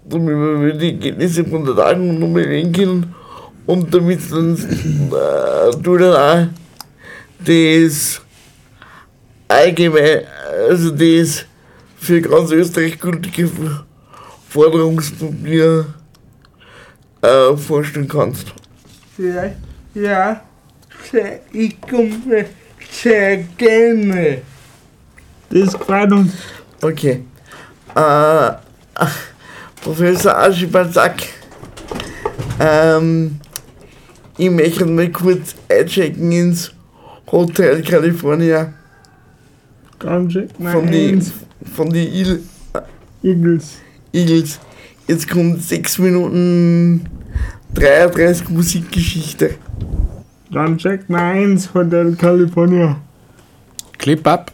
damit 0.03 0.35
wir 0.35 0.51
über 0.51 0.71
die 0.73 0.91
Ergebnisse 0.91 1.45
von 1.45 1.63
der 1.63 1.75
Tagung 1.75 2.19
nochmal 2.19 2.43
reden 2.43 2.73
können 2.73 3.15
und 3.67 3.93
damit 3.93 4.19
äh, 4.21 5.77
du 5.79 5.97
dann 5.97 6.15
auch 6.15 6.47
das 7.39 8.21
allgemein, 9.47 10.21
also 10.69 10.89
das 10.91 11.45
für 11.97 12.21
ganz 12.21 12.51
Österreich 12.51 12.99
gültige 12.99 13.49
Forderungspapier 14.49 15.85
äh, 17.21 17.57
vorstellen 17.57 18.07
kannst. 18.07 18.53
Ja, 19.17 19.51
ja, 19.93 20.41
sehr, 21.11 21.41
ich 21.51 21.79
komme 21.81 22.45
sehr 22.89 23.37
gerne. 23.57 24.41
Das 25.49 25.75
freut 25.75 26.11
uns. 26.11 26.33
Okay. 26.81 27.23
Äh, 27.95 28.51
Professor 29.81 30.37
Aschibalzak, 30.37 31.23
ähm, 32.59 33.39
ich 34.37 34.49
möchte 34.51 34.85
mal 34.85 35.09
kurz 35.11 35.55
einchecken 35.69 36.31
ins 36.31 36.71
Hotel 37.31 37.81
California 37.81 38.73
Dann 39.99 40.29
check 40.29 40.59
mal 40.59 40.71
von 40.71 40.91
die, 40.91 41.09
eins. 41.09 41.31
von 41.73 41.89
die 41.89 42.07
Il 42.07 42.43
Eagles. 43.23 43.77
Eagles. 44.13 44.59
Jetzt 45.07 45.29
kommt 45.29 45.61
6 45.61 45.99
Minuten 45.99 47.05
33 47.73 48.49
Musikgeschichte. 48.49 49.55
Dann 50.51 50.77
check 50.77 51.09
mal 51.09 51.33
eins, 51.33 51.73
Hotel 51.73 52.15
California. 52.15 52.97
Clip 53.97 54.25
ab. 54.27 54.51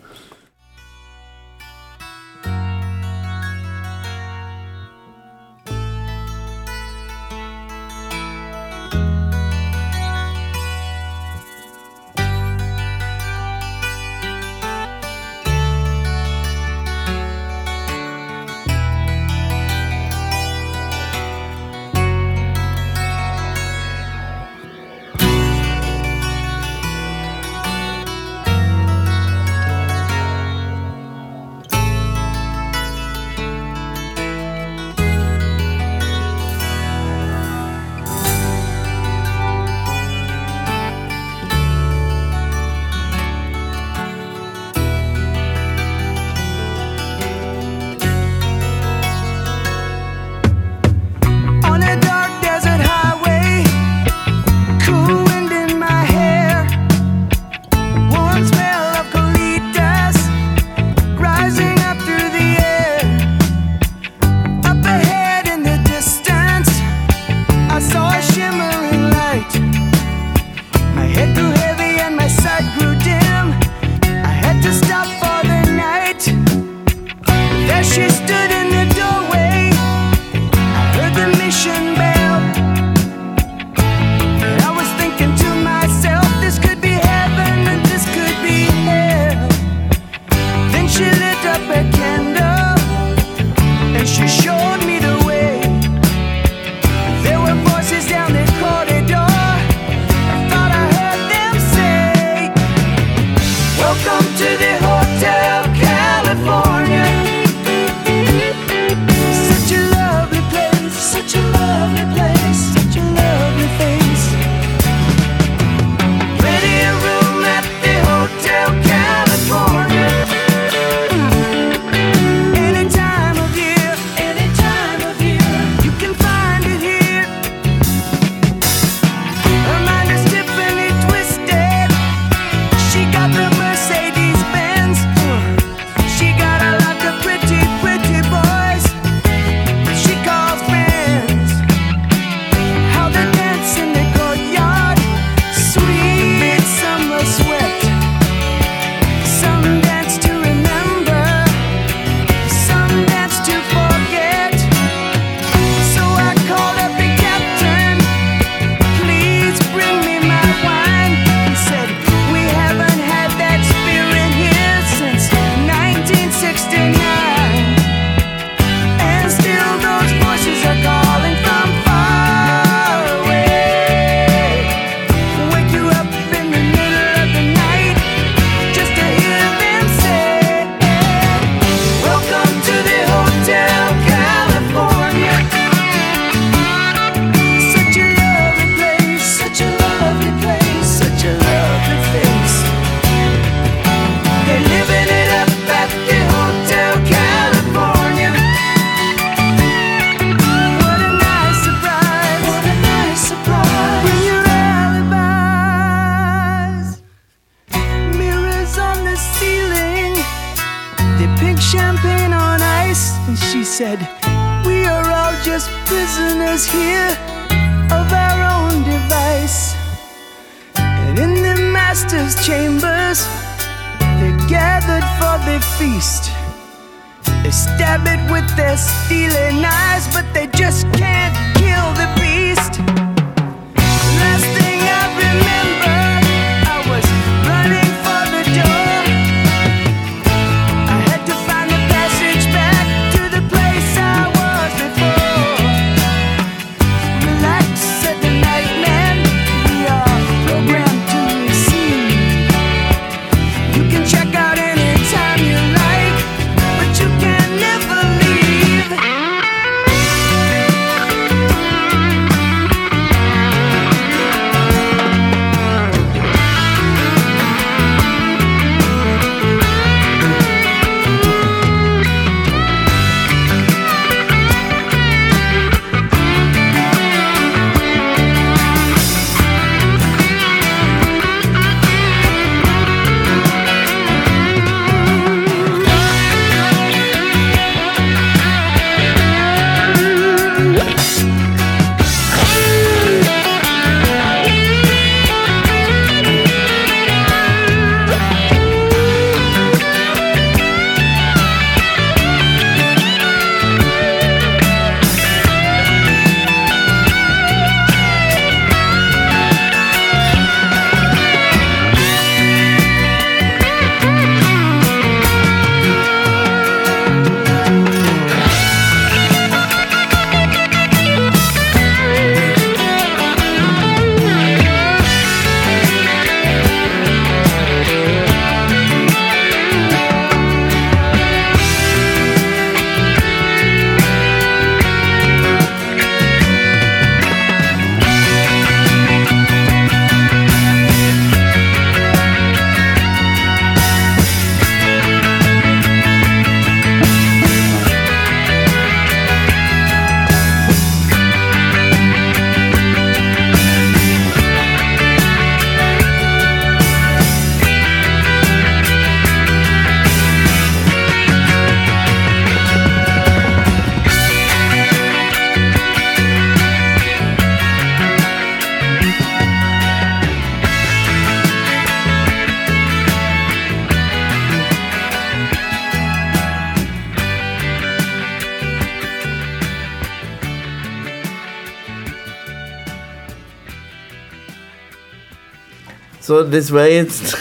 So, 386.34 386.42
das 386.42 386.72
war 386.72 386.88
jetzt 386.88 387.38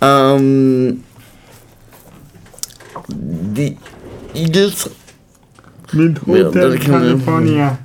ähm, 0.00 1.02
die 3.08 3.76
Eagles 4.32 4.88
Mit 5.92 6.20
Ja, 6.24 6.44
Hotel 6.44 6.68
man- 6.70 6.78
California. 6.78 7.78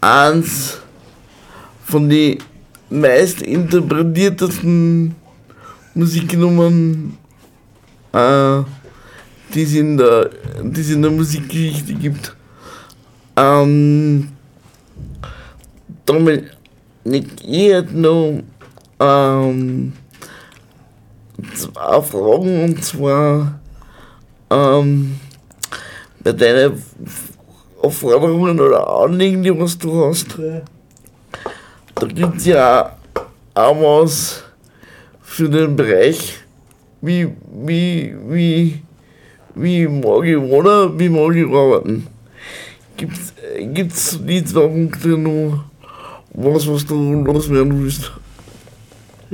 eins 0.00 0.78
von 1.84 2.08
den 2.08 2.38
meist 2.88 3.42
interpretiertesten 3.42 5.14
Musiknummern, 5.94 7.18
äh, 8.14 8.62
die 9.52 9.62
es 9.64 9.74
in 9.74 9.98
der, 9.98 10.30
die 10.62 10.80
es 10.80 10.88
in 10.90 11.02
der 11.02 11.10
Musikgeschichte 11.10 11.92
gibt. 11.92 12.34
Ähm, 13.36 14.28
Dominik, 16.06 16.46
ich 17.46 17.68
hätte 17.70 17.98
noch 17.98 18.40
ähm, 19.00 19.92
zwei 21.54 22.02
Fragen 22.02 22.64
und 22.64 22.84
zwar 22.84 23.60
ähm, 24.50 25.18
bei 26.22 26.32
deinen 26.32 26.82
Forderungen 27.90 28.60
oder 28.60 28.88
Anliegen, 28.88 29.42
die 29.42 29.58
was 29.58 29.76
du 29.76 30.06
hast. 30.06 30.38
Da 31.94 32.06
gibt 32.06 32.38
es 32.38 32.46
ja 32.46 32.96
auch 33.54 33.80
was 33.80 34.42
für 35.20 35.48
den 35.48 35.76
Bereich, 35.76 36.38
wie, 37.00 37.28
wie, 37.52 38.14
wie, 38.28 38.82
wie 39.54 39.88
mag 39.88 40.24
ich 40.24 40.38
wohnen, 40.38 40.98
wie 40.98 41.08
mag 41.08 41.34
ich 41.34 41.46
arbeiten. 41.46 42.06
Äh, 42.96 43.66
gibt's 43.66 44.18
die 44.22 44.44
zwei 44.44 44.66
Punkte 44.66 45.08
noch 45.18 45.64
was, 46.32 46.66
was 46.66 46.86
du 46.86 47.22
loswerden 47.22 47.82
willst? 47.82 48.12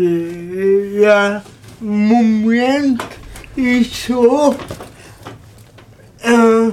Ja, 0.02 1.42
Moment 1.78 3.02
ist 3.54 4.06
so, 4.06 4.56
äh, 6.22 6.70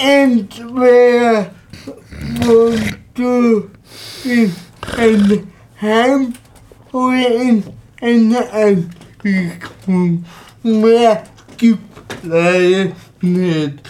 entweder 0.00 1.50
wohnst 2.42 2.98
du 3.14 3.68
in 4.24 4.54
ein 4.96 5.52
Heim 5.80 6.34
oder 6.92 7.34
in 7.34 7.64
einer 8.00 8.52
Einrichtung. 8.52 10.24
Mehr 10.62 11.24
gibt 11.56 12.22
leider 12.22 12.92
nicht 13.22 13.80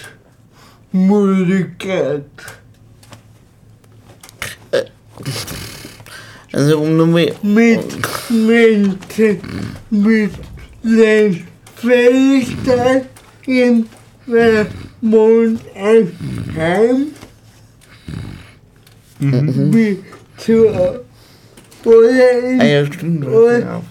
Möglichkeit. 6.57 6.59
Also 6.59 6.79
um 6.79 6.97
nochmal 6.97 7.35
mit 7.43 7.85
Menschen 8.31 9.41
mit 9.91 10.31
Lernfähigkeit 10.83 13.05
in 13.47 13.87
Vermont 14.27 15.61
ein 15.75 16.11
Heim 16.57 17.09
wie 19.19 19.99
zu 20.37 20.67
oder 21.85 22.41
in, 22.43 22.61
Ah 22.61 22.65
ja, 22.65 22.85
stimmt, 22.87 23.25
das 23.25 23.35
oder 23.35 23.53
ist 23.53 23.63
ja 23.63 23.77
auch 23.77 23.83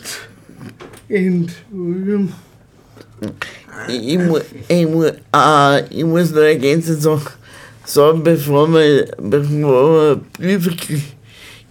Entschuldigung, 1.07 2.31
Ich, 3.87 4.07
ich, 4.13 4.17
mu- 4.19 4.39
ich, 4.67 4.87
mu- 4.87 5.03
äh, 5.05 5.83
ich 5.89 6.03
muss 6.03 6.31
noch 6.31 6.41
ergänzen, 6.41 6.99
so, 7.89 8.13
bevor 8.13 8.71
wir, 8.71 9.07
bevor 9.17 9.93
wir 9.93 10.21
Briefe 10.37 10.69
krie- 10.71 11.01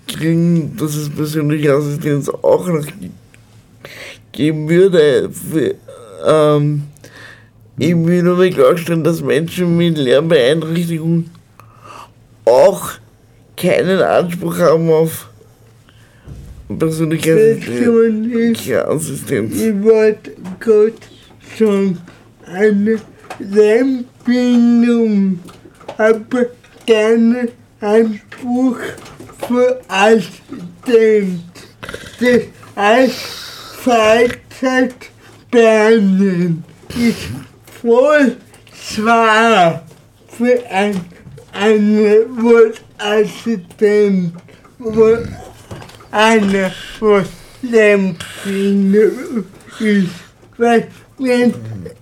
kriegen, 0.08 0.76
dass 0.76 0.96
es 0.96 1.08
persönliche 1.10 1.72
Assistenz 1.74 2.28
auch 2.28 2.66
noch 2.66 2.84
geben 4.32 4.68
würde. 4.68 5.30
Für, 5.30 5.74
ähm, 6.26 6.82
ich 7.78 7.94
will 7.94 8.24
nur 8.24 8.36
mal 8.36 8.50
klarstellen, 8.50 9.04
dass 9.04 9.22
Menschen 9.22 9.76
mit 9.76 9.96
Lernbeeinträchtigung 9.96 11.26
auch 12.44 12.90
keinen 13.56 14.00
Anspruch 14.00 14.58
haben 14.58 14.90
auf 14.90 15.28
persönliche 16.78 17.34
persönlich 17.60 18.74
Assistenz. 18.76 19.54
Ich 19.54 19.82
wollte 19.84 20.32
kurz 20.60 20.96
sagen, 21.56 21.98
eine 22.44 22.98
Lernbindung 25.98 26.04
habe 26.04 26.50
keinen 26.86 27.48
Anspruch 27.80 28.78
für 29.48 29.80
Assistent. 29.88 31.42
Das 32.20 32.42
heißt, 32.76 33.16
Freizeit 33.82 34.94
behandeln 35.50 36.62
ist 36.96 37.18
voll 37.80 38.36
schwer 38.72 39.82
für 40.28 40.62
ein, 40.70 41.00
eine 41.52 42.26
Wortassistent. 42.30 44.34
wo 44.78 45.18
einer, 46.12 46.70
was 47.00 47.26
Lernbindung 47.62 49.46
ist. 49.80 50.10
Weil 50.56 50.86
wenn 51.18 51.52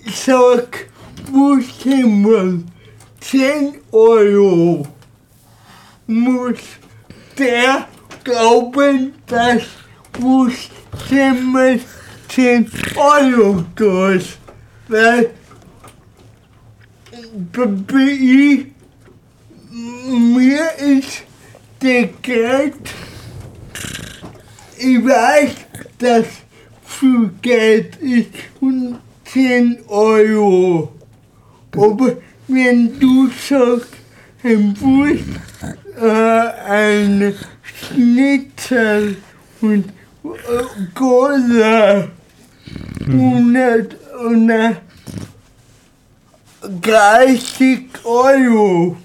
ich 0.05 0.21
sag, 0.21 0.85
Buchhimmel 1.33 2.63
10 3.31 3.75
Euro, 3.93 4.87
muss 6.07 6.59
der 7.39 7.89
glauben, 8.25 9.15
dass 9.27 9.63
Buchhimmel 10.13 11.81
10 12.29 12.71
Euro 12.97 13.65
kostet. 13.77 14.39
Weil 14.89 15.31
b- 17.53 18.03
ich, 18.03 18.67
mir 19.73 20.69
ist 20.79 21.23
der 21.83 22.07
Geld 22.23 22.75
ich 24.79 25.03
weiß, 25.03 25.53
dass 25.99 26.27
viel 26.85 27.31
Geld 27.41 27.97
ist 27.97 28.29
und 28.61 28.99
10 29.25 29.79
Euro. 29.89 30.93
Aber 31.75 32.13
wenn 32.49 32.99
du 32.99 33.29
sagst, 33.29 33.91
ein 34.43 34.75
Bus, 34.75 35.19
äh, 36.01 36.09
ein 36.69 37.35
Schnitzel 37.63 39.17
und 39.61 39.87
äh, 40.25 40.33
Cola 40.95 42.09
und, 43.07 43.57
und 44.25 44.51
äh, 44.51 44.75
30 46.83 47.89
Euro 48.05 48.97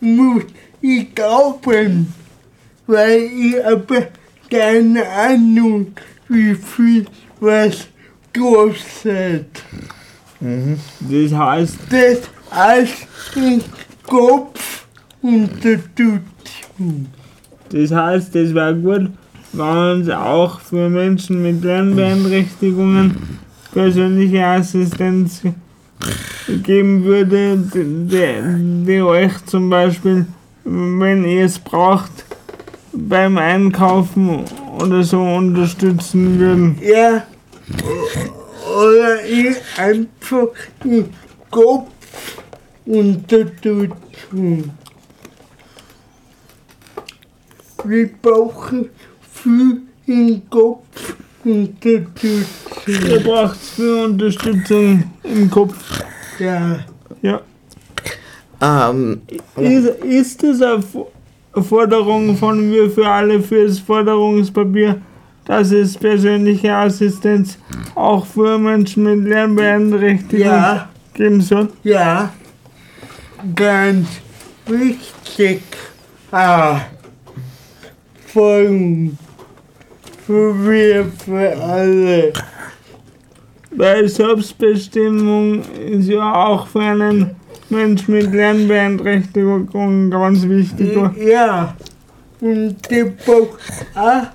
muss 0.00 0.44
ich 0.80 1.14
kaufen, 1.14 2.12
weil 2.86 3.22
ich 3.22 3.64
habe 3.64 4.08
keine 4.50 5.06
Ahnung, 5.08 5.92
wie 6.28 6.54
viel 6.54 7.06
was 7.40 7.88
kostet. 8.36 9.62
Das 10.40 11.32
heißt, 11.32 11.76
Das 11.90 12.18
heißt, 12.52 13.06
im 13.36 13.60
Kopf 14.06 14.86
Unterstützung. 15.22 16.22
das 17.70 17.90
heißt, 17.90 18.36
es 18.36 18.54
wäre 18.54 18.74
gut, 18.74 19.10
wenn 19.52 20.00
es 20.02 20.10
auch 20.10 20.60
für 20.60 20.88
Menschen 20.88 21.42
mit 21.42 21.64
Lernbeeinträchtigungen 21.64 23.38
persönliche 23.72 24.44
Assistenz 24.46 25.42
geben 26.62 27.04
würde, 27.04 27.56
die, 27.56 28.06
die, 28.08 28.84
die 28.86 29.02
euch 29.02 29.44
zum 29.46 29.68
Beispiel, 29.68 30.26
wenn 30.64 31.24
ihr 31.24 31.44
es 31.44 31.58
braucht, 31.58 32.24
beim 32.92 33.38
Einkaufen 33.38 34.44
oder 34.78 35.02
so 35.02 35.20
unterstützen 35.20 36.38
würden. 36.38 36.78
Ja, 36.82 37.24
oder 38.76 39.24
ich 39.26 39.56
einfach 39.76 40.48
im 40.84 41.06
Kopf 41.50 41.88
Unterstützung. 42.88 44.70
Wir 47.84 48.10
brauchen 48.22 48.88
viel 49.32 49.82
im 50.06 50.42
Kopf 50.50 51.14
Unterstützung. 51.44 52.44
Ihr 52.86 53.20
braucht 53.22 53.56
viel 53.56 54.04
Unterstützung 54.04 55.04
im 55.22 55.50
Kopf. 55.50 55.74
Ja. 56.38 56.80
Ja. 57.22 57.40
Ähm, 58.60 59.20
Ist, 59.56 59.86
ist 60.02 60.42
das 60.42 60.60
eine 60.62 60.82
Fo- 60.82 61.08
Forderung 61.62 62.36
von 62.36 62.70
wir 62.72 62.90
für 62.90 63.06
alle 63.08 63.40
fürs 63.40 63.78
Forderungspapier, 63.78 65.00
dass 65.44 65.70
es 65.70 65.96
persönliche 65.96 66.74
Assistenz 66.74 67.58
auch 67.94 68.26
für 68.26 68.58
Menschen 68.58 69.04
mit 69.04 69.28
Lernbeeinträchtigung 69.28 70.44
Ja. 70.46 70.88
geben 71.14 71.40
soll? 71.40 71.68
Ja, 71.84 72.32
ganz 73.54 74.08
wichtig. 74.66 75.62
Ah, 76.30 76.80
Folgen 78.26 79.18
für 80.26 80.54
wir, 80.68 81.06
für 81.24 81.56
alle. 81.56 82.32
Weil 83.70 84.08
Selbstbestimmung 84.08 85.62
ist 85.62 86.08
ja 86.08 86.34
auch 86.34 86.66
für 86.66 86.80
einen 86.80 87.36
Mensch 87.70 88.08
mit 88.08 88.32
Lernbeeinträchtigung 88.32 90.10
ganz 90.10 90.42
wichtig. 90.42 90.96
Ja, 91.16 91.76
und 92.40 92.76
die 92.90 93.04
braucht 93.04 93.58
auch 93.94 94.26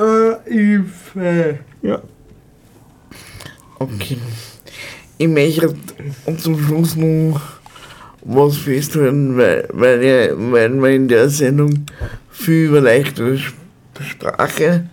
äh, 0.00 0.50
Hilfe. 0.50 1.58
Ja. 1.82 2.00
Okay. 3.78 4.18
Ich 5.18 5.28
möchte 5.28 5.74
zum 6.38 6.58
Schluss 6.58 6.96
noch 6.96 7.57
was 8.28 8.58
festhalten, 8.58 9.36
weil, 9.38 9.66
weil, 9.72 10.34
weil 10.52 10.82
wir 10.82 10.90
in 10.90 11.08
der 11.08 11.30
Sendung 11.30 11.86
viel 12.30 12.66
über 12.66 12.80
leichtere 12.82 13.34
Sp- 13.40 13.56
Sprache 14.00 14.84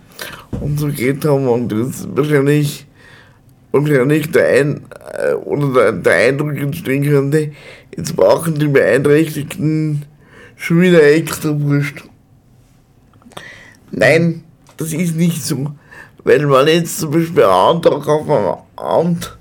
und 0.60 0.80
so 0.80 0.88
geht 0.88 1.24
haben 1.24 1.46
und 1.46 1.70
das 1.70 2.08
wahrscheinlich, 2.10 2.86
wahrscheinlich 3.72 4.32
der, 4.32 4.48
Ein, 4.48 4.86
äh, 5.12 5.34
oder 5.34 5.72
der, 5.72 5.92
der 5.92 6.14
Eindruck 6.14 6.56
entstehen 6.56 7.04
könnte, 7.04 7.52
jetzt 7.96 8.16
brauchen 8.16 8.58
die 8.58 8.68
Beeinträchtigten 8.68 10.06
schon 10.56 10.80
wieder 10.80 11.02
extra 11.04 11.50
Wurst. 11.60 12.02
Nein, 13.92 14.42
das 14.78 14.92
ist 14.92 15.14
nicht 15.14 15.44
so. 15.44 15.72
Weil 16.24 16.44
man 16.46 16.66
jetzt 16.66 16.98
zum 16.98 17.12
Beispiel 17.12 17.44
einen 17.44 17.76
Antrag 17.76 18.08
auf 18.08 18.28
ein 18.28 18.56
Amt 18.76 19.38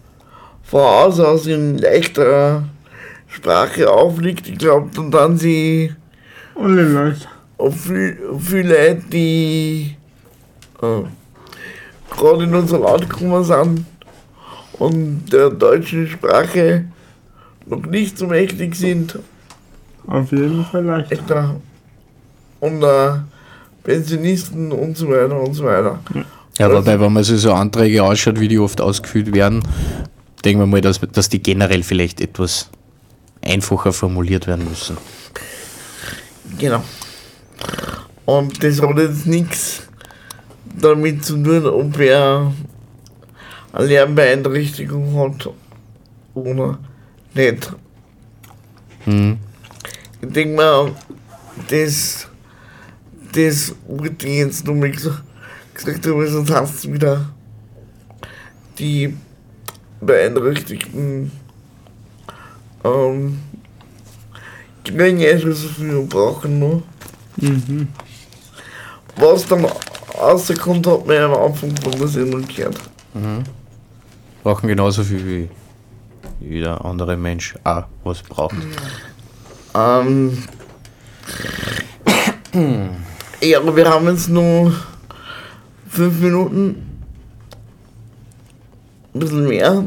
von 0.63 0.81
Haus 0.81 1.19
aus 1.19 1.47
in 1.47 1.77
leichterer 1.77 2.65
Sprache 3.35 3.91
aufliegt, 3.91 4.47
ich 4.47 4.57
glaube, 4.57 4.89
dann 4.95 5.11
dann 5.11 5.37
sie 5.37 5.93
alle 6.55 6.83
Leute. 6.83 7.27
Viele, 7.71 8.17
viele 8.39 8.69
Leute, 8.69 9.03
die 9.11 9.95
äh, 10.81 11.03
gerade 12.15 12.43
in 12.43 12.55
unser 12.55 12.79
Land 12.79 13.09
gekommen 13.09 13.43
sind 13.43 13.85
und 14.79 15.25
der 15.31 15.49
deutschen 15.49 16.07
Sprache 16.07 16.85
noch 17.65 17.85
nicht 17.85 18.17
so 18.17 18.27
mächtig 18.27 18.75
sind. 18.75 19.19
Auf 20.07 20.31
jeden 20.31 20.63
Fall 20.65 20.85
leichter. 20.85 21.55
Und 22.59 22.83
äh, 22.83 23.11
Pensionisten 23.83 24.71
und 24.71 24.97
so 24.97 25.09
weiter 25.09 25.39
und 25.39 25.53
so 25.53 25.65
weiter. 25.65 25.99
Ja, 26.57 26.71
wobei, 26.71 26.99
wenn 26.99 27.11
man 27.11 27.23
sich 27.23 27.41
so 27.41 27.53
Anträge 27.53 28.03
anschaut, 28.03 28.39
wie 28.39 28.47
die 28.47 28.59
oft 28.59 28.79
ausgefüllt 28.79 29.33
werden, 29.33 29.61
denken 30.43 30.61
wir 30.61 30.67
mal, 30.67 30.81
dass, 30.81 30.99
dass 30.99 31.27
die 31.29 31.41
generell 31.41 31.83
vielleicht 31.83 32.21
etwas 32.21 32.69
einfacher 33.45 33.93
formuliert 33.93 34.47
werden 34.47 34.67
müssen. 34.67 34.97
Genau. 36.57 36.83
Und 38.25 38.63
das 38.63 38.81
hat 38.81 38.97
jetzt 38.97 39.27
nichts 39.27 39.83
damit 40.65 41.23
zu 41.23 41.41
tun, 41.41 41.65
ob 41.65 41.97
wer 41.97 42.51
eine 43.71 43.87
Lernbeeinträchtigung 43.87 45.19
hat 45.19 45.49
oder 46.33 46.79
nicht. 47.33 47.71
Hm. 49.03 49.37
Ich 50.21 50.29
denke 50.29 50.55
mal, 50.55 50.91
das, 51.69 52.27
das 53.31 53.75
wollte 53.87 54.27
ich 54.27 54.37
jetzt 54.37 54.65
nochmal 54.65 54.91
gesagt, 54.91 55.23
gesagt 55.73 56.05
haben, 56.07 56.27
sonst 56.27 56.51
hast 56.51 56.83
du 56.83 56.93
wieder 56.93 57.29
die 58.79 59.15
Beeinträchtigten 60.01 61.31
ähm, 62.85 63.39
so 65.53 65.67
viel 65.67 65.95
und 65.95 66.09
brauchen 66.09 66.59
noch. 66.59 66.83
Mhm. 67.37 67.87
Was 69.17 69.47
dann 69.47 69.65
rauskommt, 70.17 70.85
hat 70.87 71.07
ja 71.07 71.25
am 71.25 71.33
Anfang 71.33 71.73
Sendung 72.07 72.47
gehört. 72.47 72.77
Mhm. 73.13 73.43
Brauchen 74.43 74.67
genauso 74.67 75.03
viel 75.03 75.25
wie 75.25 75.49
jeder 76.39 76.83
andere 76.85 77.17
Mensch 77.17 77.55
auch 77.63 77.85
was 78.03 78.21
braucht. 78.21 78.55
Ähm, 79.73 80.43
ja, 83.41 83.59
aber 83.59 83.75
wir 83.75 83.89
haben 83.89 84.07
jetzt 84.07 84.29
nur 84.29 84.73
fünf 85.89 86.19
Minuten. 86.19 87.01
Ein 89.13 89.19
bisschen 89.19 89.47
mehr. 89.47 89.85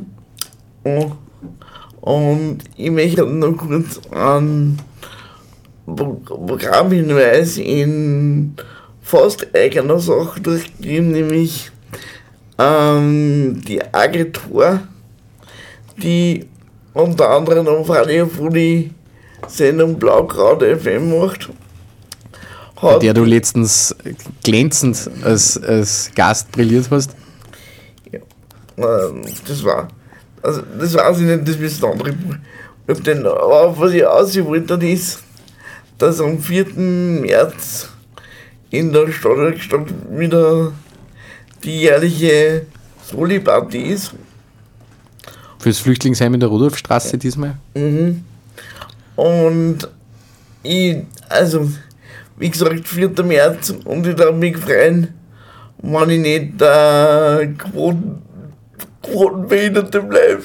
Oh. 0.85 1.13
Und 2.01 2.59
ich 2.77 2.91
möchte 2.91 3.25
noch 3.27 3.57
kurz 3.57 4.01
einen 4.11 4.79
Pro- 5.87 6.15
Programmhinweis 6.25 7.57
in 7.59 8.55
fast 9.03 9.49
eigener 9.55 9.99
Sache 9.99 10.41
durchgeben, 10.41 11.13
nämlich 11.13 11.71
ähm, 12.59 13.61
die 13.67 13.83
Agentur, 13.93 14.81
die 15.97 16.47
unter 16.95 17.31
anderem 17.31 17.67
auf 17.69 17.89
Radio 17.89 18.27
die 18.51 18.91
Sendung 19.47 19.99
Blaukraut 19.99 20.63
FM 20.63 21.19
macht. 21.19 21.49
Bei 22.81 22.93
Hat, 22.95 23.03
der 23.03 23.15
du 23.15 23.25
letztens 23.25 23.95
glänzend 24.45 25.11
als, 25.23 25.61
als 25.61 26.11
Gast 26.15 26.53
brilliert 26.53 26.89
hast. 26.91 27.17
ähm, 28.13 29.23
das 29.47 29.65
war, 29.65 29.89
also 30.43 30.63
das 30.79 30.95
weiß 30.95 31.19
ich 31.19 31.27
nicht, 31.27 31.49
das 31.49 31.59
wissen 31.59 31.85
andere. 31.85 32.15
Ich 32.87 32.97
hab 32.97 33.05
den, 33.05 33.27
aber 33.27 33.79
was 33.79 33.93
ich 33.93 34.05
ausgewollt 34.05 34.71
habe, 34.71 34.89
ist, 34.89 35.23
dass 35.99 36.21
am 36.21 36.39
4. 36.39 36.67
März 36.75 37.89
in 38.71 38.93
der 38.93 39.11
Stadtwerkstatt 39.11 39.87
wieder 40.11 40.73
die 41.65 41.81
jährliche 41.81 42.67
Soli-Party 43.11 43.79
ist. 43.79 44.15
Fürs 45.59 45.79
Flüchtlingsheim 45.79 46.35
in 46.35 46.41
der 46.41 46.49
Rudolfstraße 46.49 47.19
diesmal. 47.19 47.57
Mhm. 47.75 48.25
Und 49.17 49.89
ich, 50.63 50.99
also, 51.29 51.69
wie 52.37 52.51
gesagt, 52.51 52.87
4. 52.87 53.11
März 53.25 53.75
und 53.85 54.07
ich 54.07 54.15
darf 54.15 54.35
mich 54.35 54.57
freuen, 54.57 55.15
wenn 55.83 56.11
ich 56.11 56.21
nicht 56.21 56.63
äh, 56.63 57.47
Quoten, 57.59 58.23
Quotenbehinderte 59.13 60.03
bleibe. 60.03 60.43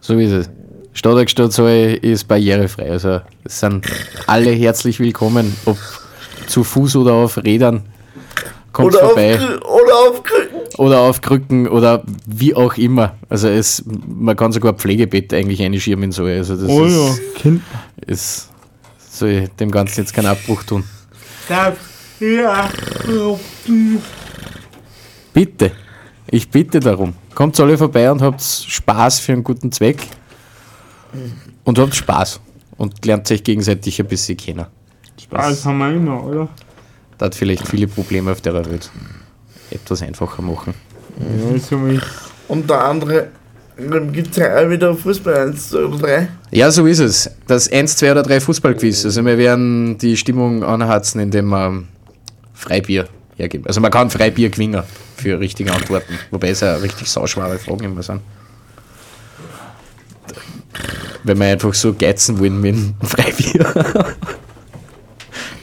So 0.00 0.14
ist 0.18 0.32
es. 0.32 0.50
Stadtwerkstatt 0.92 1.52
soll 1.52 1.98
ist 2.02 2.26
barrierefrei. 2.26 2.90
Also 2.90 3.20
es 3.44 3.60
sind 3.60 3.86
alle 4.26 4.50
herzlich 4.50 4.98
willkommen, 5.00 5.54
ob 5.64 5.78
zu 6.46 6.64
Fuß 6.64 6.96
oder 6.96 7.14
auf 7.14 7.38
Rädern. 7.38 7.84
Kommt 8.72 8.94
Oder 8.94 9.04
auf, 9.04 9.08
vorbei. 9.12 9.34
Krü- 9.36 9.62
oder 9.62 9.94
auf 10.08 10.22
Krücken. 10.22 10.58
Oder 10.78 11.00
auf 11.00 11.20
Krücken 11.20 11.68
oder 11.68 12.02
wie 12.26 12.54
auch 12.54 12.76
immer. 12.76 13.16
Also 13.28 13.48
es, 13.48 13.82
man 14.06 14.36
kann 14.36 14.52
sogar 14.52 14.72
ein 14.72 14.78
Pflegebett 14.78 15.32
eigentlich 15.34 15.62
einschirmen 15.62 16.12
so. 16.12 16.24
Also 16.24 16.56
das 16.56 16.68
Oh 16.68 16.84
ja, 16.86 17.08
ist, 17.10 17.34
Kind. 17.36 17.62
ist 18.06 18.48
soll 19.10 19.48
dem 19.60 19.70
Ganzen 19.70 20.00
jetzt 20.00 20.14
keinen 20.14 20.26
Abbruch 20.26 20.62
tun. 20.62 20.84
Darf 21.48 21.76
ja, 22.20 22.68
Bitte. 25.32 25.72
Ich 26.30 26.50
bitte 26.50 26.80
darum. 26.80 27.14
Kommt 27.34 27.58
alle 27.58 27.78
vorbei 27.78 28.10
und 28.10 28.20
habt 28.20 28.42
Spaß 28.42 29.20
für 29.20 29.32
einen 29.32 29.44
guten 29.44 29.72
Zweck. 29.72 29.98
Und 31.64 31.78
habt 31.78 31.94
Spaß. 31.94 32.40
Und 32.76 33.04
lernt 33.06 33.30
euch 33.30 33.42
gegenseitig 33.42 34.00
ein 34.00 34.06
bisschen 34.06 34.36
kennen. 34.36 34.66
Spaß 35.20 35.64
haben 35.64 35.78
wir 35.78 35.90
immer, 35.90 36.22
oder? 36.24 36.48
Das 37.16 37.26
hat 37.26 37.34
vielleicht 37.34 37.66
viele 37.66 37.88
Probleme 37.88 38.30
auf 38.30 38.40
der 38.40 38.54
Welt 38.54 38.90
etwas 39.70 40.02
einfacher 40.02 40.42
machen. 40.42 40.74
Ja, 41.18 41.58
so 41.58 41.86
wie 41.86 42.00
Unter 42.46 42.84
anderem 42.84 43.26
gibt 44.12 44.30
es 44.30 44.36
ja 44.36 44.56
auch 44.56 44.70
wieder 44.70 44.94
Fußball 44.94 45.48
1, 45.48 45.70
2 45.70 45.78
oder 45.78 45.98
3. 45.98 46.28
Ja, 46.50 46.70
so 46.70 46.86
ist 46.86 46.98
es. 46.98 47.30
Das 47.46 47.70
1, 47.70 47.96
2 47.96 48.12
oder 48.12 48.22
3 48.22 48.40
Fußballquiz. 48.40 49.04
Also 49.04 49.24
wir 49.24 49.38
werden 49.38 49.98
die 49.98 50.16
Stimmung 50.16 50.62
anhatzen, 50.62 51.20
indem 51.20 51.48
wir 51.48 51.84
Freibier 52.54 53.08
hergeben. 53.36 53.66
Also 53.66 53.80
man 53.80 53.90
kann 53.90 54.10
Freibier 54.10 54.50
gewinnen 54.50 54.82
für 55.20 55.38
richtige 55.40 55.72
Antworten. 55.72 56.18
Wobei 56.30 56.50
es 56.50 56.60
ja 56.60 56.76
richtig 56.76 57.10
sauschwere 57.10 57.58
Fragen 57.58 57.84
immer 57.84 58.02
sind. 58.02 58.20
Wenn 61.24 61.38
wir 61.38 61.46
einfach 61.46 61.74
so 61.74 61.94
geizen 61.94 62.38
wollen 62.38 62.60
mit 62.60 62.74
dem 62.74 62.94
Freibier. 63.02 64.14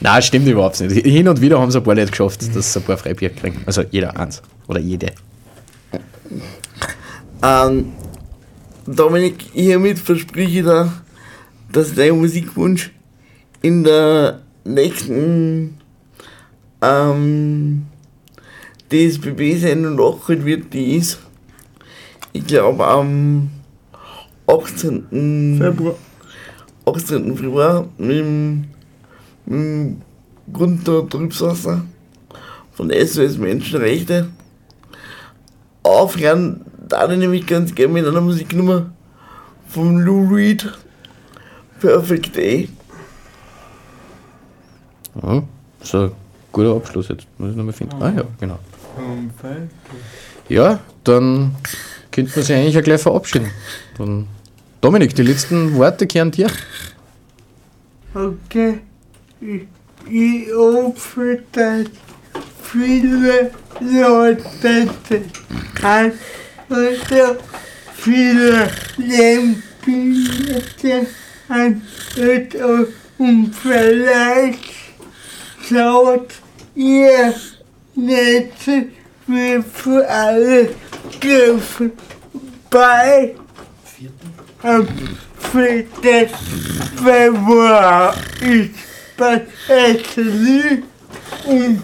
Nein, 0.00 0.22
stimmt 0.22 0.46
überhaupt 0.46 0.80
nicht. 0.80 1.04
Hin 1.04 1.28
und 1.28 1.40
wieder 1.40 1.58
haben 1.58 1.70
es 1.70 1.76
ein 1.76 1.82
paar 1.82 1.94
Leute 1.94 2.10
geschafft, 2.10 2.54
dass 2.54 2.72
sie 2.72 2.78
ein 2.78 2.84
paar 2.84 2.98
Freibier 2.98 3.30
kriegen. 3.30 3.62
Also 3.66 3.82
jeder 3.90 4.16
eins. 4.18 4.42
Oder 4.68 4.80
jede. 4.80 5.12
Ähm, 7.42 7.92
Dominik, 8.86 9.44
hiermit 9.52 9.98
verspreche 9.98 10.58
ich 10.58 10.64
dir, 10.64 10.92
dass 11.72 11.94
dein 11.94 12.18
Musikwunsch 12.18 12.92
in 13.62 13.84
der 13.84 14.40
nächsten 14.64 15.78
ähm, 16.82 17.86
DSBB-Sendung 18.92 19.96
nachgeholt 19.96 20.44
wird, 20.44 20.72
die 20.72 20.96
ist, 20.96 21.18
ich 22.32 22.46
glaube, 22.46 22.86
am 22.86 23.50
18. 24.46 25.58
Februar. 25.60 25.96
18. 26.86 27.36
Februar 27.36 27.88
mit 27.98 28.10
dem, 28.10 28.64
mit 29.46 29.58
dem 29.58 30.02
Gunther 30.52 31.08
Trübsasser 31.08 31.84
von 32.72 32.90
SOS 32.90 33.38
Menschenrechte 33.38 34.28
aufhören, 35.82 36.64
da 36.88 37.10
ich 37.10 37.18
nämlich 37.18 37.46
ganz 37.46 37.74
gerne 37.74 37.92
mit 37.94 38.06
einer 38.06 38.20
Musiknummer 38.20 38.92
von 39.66 39.98
Lou 39.98 40.32
Reed 40.32 40.72
Perfect 41.80 42.36
Day. 42.36 42.68
Ja, 45.22 45.42
so 45.82 45.98
ein 45.98 46.12
guter 46.52 46.76
Abschluss 46.76 47.08
jetzt. 47.08 47.26
Muss 47.38 47.50
ich 47.50 47.56
nochmal 47.56 47.72
finden. 47.72 48.00
Ah 48.00 48.12
ja, 48.14 48.24
genau. 48.38 48.58
Ja, 50.48 50.80
dann 51.04 51.54
könnte 52.10 52.32
man 52.34 52.44
sich 52.44 52.56
eigentlich 52.56 52.74
ja 52.74 52.80
gleich 52.80 53.00
verabschieden. 53.00 53.50
Dann, 53.98 54.28
Dominik, 54.80 55.14
die 55.14 55.22
letzten 55.22 55.74
Worte 55.74 56.06
kehren 56.06 56.30
dir. 56.30 56.48
Okay. 58.14 58.80
Ich, 59.40 59.66
ich 60.10 60.52
hoffe, 60.54 61.42
dass 61.52 61.86
viele 62.62 63.50
Leute 63.80 64.88
oder 66.70 67.36
viele 67.94 68.70
Lämpchen 68.96 70.36
an 71.48 71.82
und 73.18 73.54
vielleicht 73.54 74.58
schaut 75.68 76.28
ihr 76.74 77.34
Netze 77.96 78.86
wir 79.26 79.62
für 79.62 80.08
alle 80.08 80.68
dürfen 81.22 81.92
bei 82.70 83.34
am 84.62 84.86
4. 85.52 85.84
Februar 86.96 88.14
ist 88.40 88.70
bei 89.16 89.42
Essen 89.68 90.82
um 91.46 91.82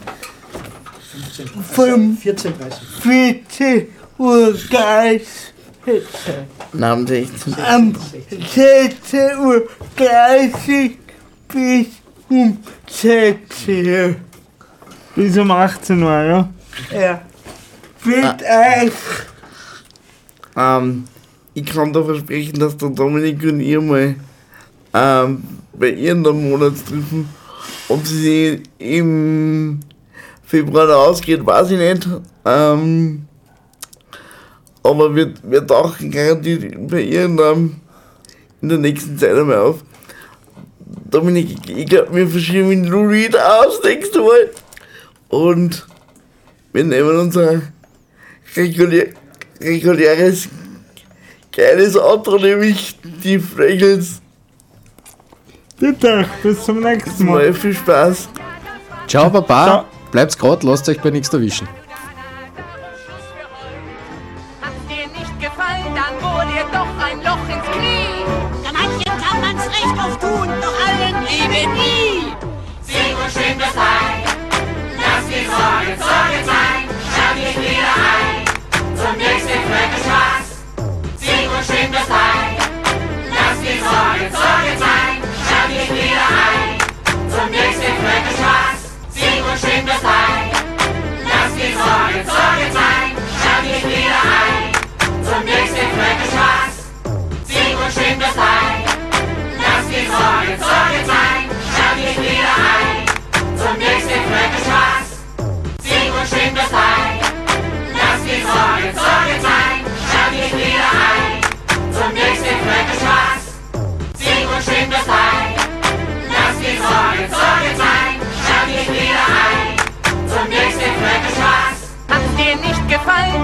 14.30 1.75 2.53
14 3.03 3.89
Uhr 4.19 4.55
Geist. 4.71 5.55
Na, 6.73 6.93
am 6.93 7.07
16. 7.07 7.55
Am 7.55 7.95
16 8.55 9.39
Uhr 9.39 9.69
30 9.97 10.99
bis 11.49 11.87
um 12.29 12.59
16 12.89 13.87
Uhr. 13.87 14.17
Bis 15.15 15.37
um 15.37 15.51
18 15.51 16.03
Uhr, 16.03 16.11
ja? 16.11 16.49
Ja. 16.91 17.21
Wird 18.05 18.43
euch 18.43 18.93
Ähm, 20.57 21.05
ich 21.55 21.67
kann 21.67 21.93
da 21.93 22.03
versprechen, 22.03 22.59
dass 22.59 22.77
der 22.77 22.91
Dominik 22.91 23.43
und 23.43 23.61
ihr 23.61 23.81
mal 23.81 24.15
ähm, 24.95 25.43
bei 25.75 25.91
ihren 25.91 26.23
Monatstreffen, 26.23 27.29
ob 27.89 28.07
sie 28.07 28.21
sich 28.21 28.63
im 28.79 29.81
Februar 30.45 30.89
ausgeht, 30.97 31.45
weiß 31.45 31.71
ich 31.71 31.79
nicht. 31.79 32.09
Ähm, 32.45 33.27
Aber 34.83 35.15
wir, 35.15 35.33
wir 35.43 35.67
tauchen 35.67 36.11
garantiert 36.11 36.75
bei 36.89 37.03
ihr 37.03 37.25
in, 37.27 37.39
ähm, 37.39 37.77
in 38.61 38.69
der 38.69 38.79
nächsten 38.79 39.17
Zeit 39.19 39.37
einmal 39.37 39.59
auf. 39.59 39.85
Dominik, 41.11 41.69
ich 41.69 41.87
glaube, 41.87 42.15
wir 42.15 42.29
verschieben 42.29 42.85
Lou 42.85 43.07
Reed 43.07 43.37
aus 43.39 43.81
nächste 43.85 44.21
Mal. 44.21 44.51
Und 45.33 45.87
wir 46.74 46.85
nehmen 46.85 47.18
unser 47.18 47.62
regulär, 48.55 49.07
reguläres 49.62 50.47
geiles 51.51 51.97
Outro, 51.97 52.37
nämlich 52.37 52.99
die 53.24 53.39
Fraggles. 53.39 54.20
Bitte, 55.80 56.26
bis 56.43 56.62
zum 56.62 56.80
nächsten 56.80 57.24
Mal 57.24 57.47
Mal. 57.47 57.55
viel 57.55 57.72
Spaß. 57.72 58.28
Ciao, 59.09 59.30
Baba. 59.30 59.87
Bleibt's 60.11 60.37
grad, 60.37 60.64
lasst 60.64 60.87
euch 60.91 61.01
bei 61.01 61.09
nichts 61.09 61.33
erwischen. 61.33 61.66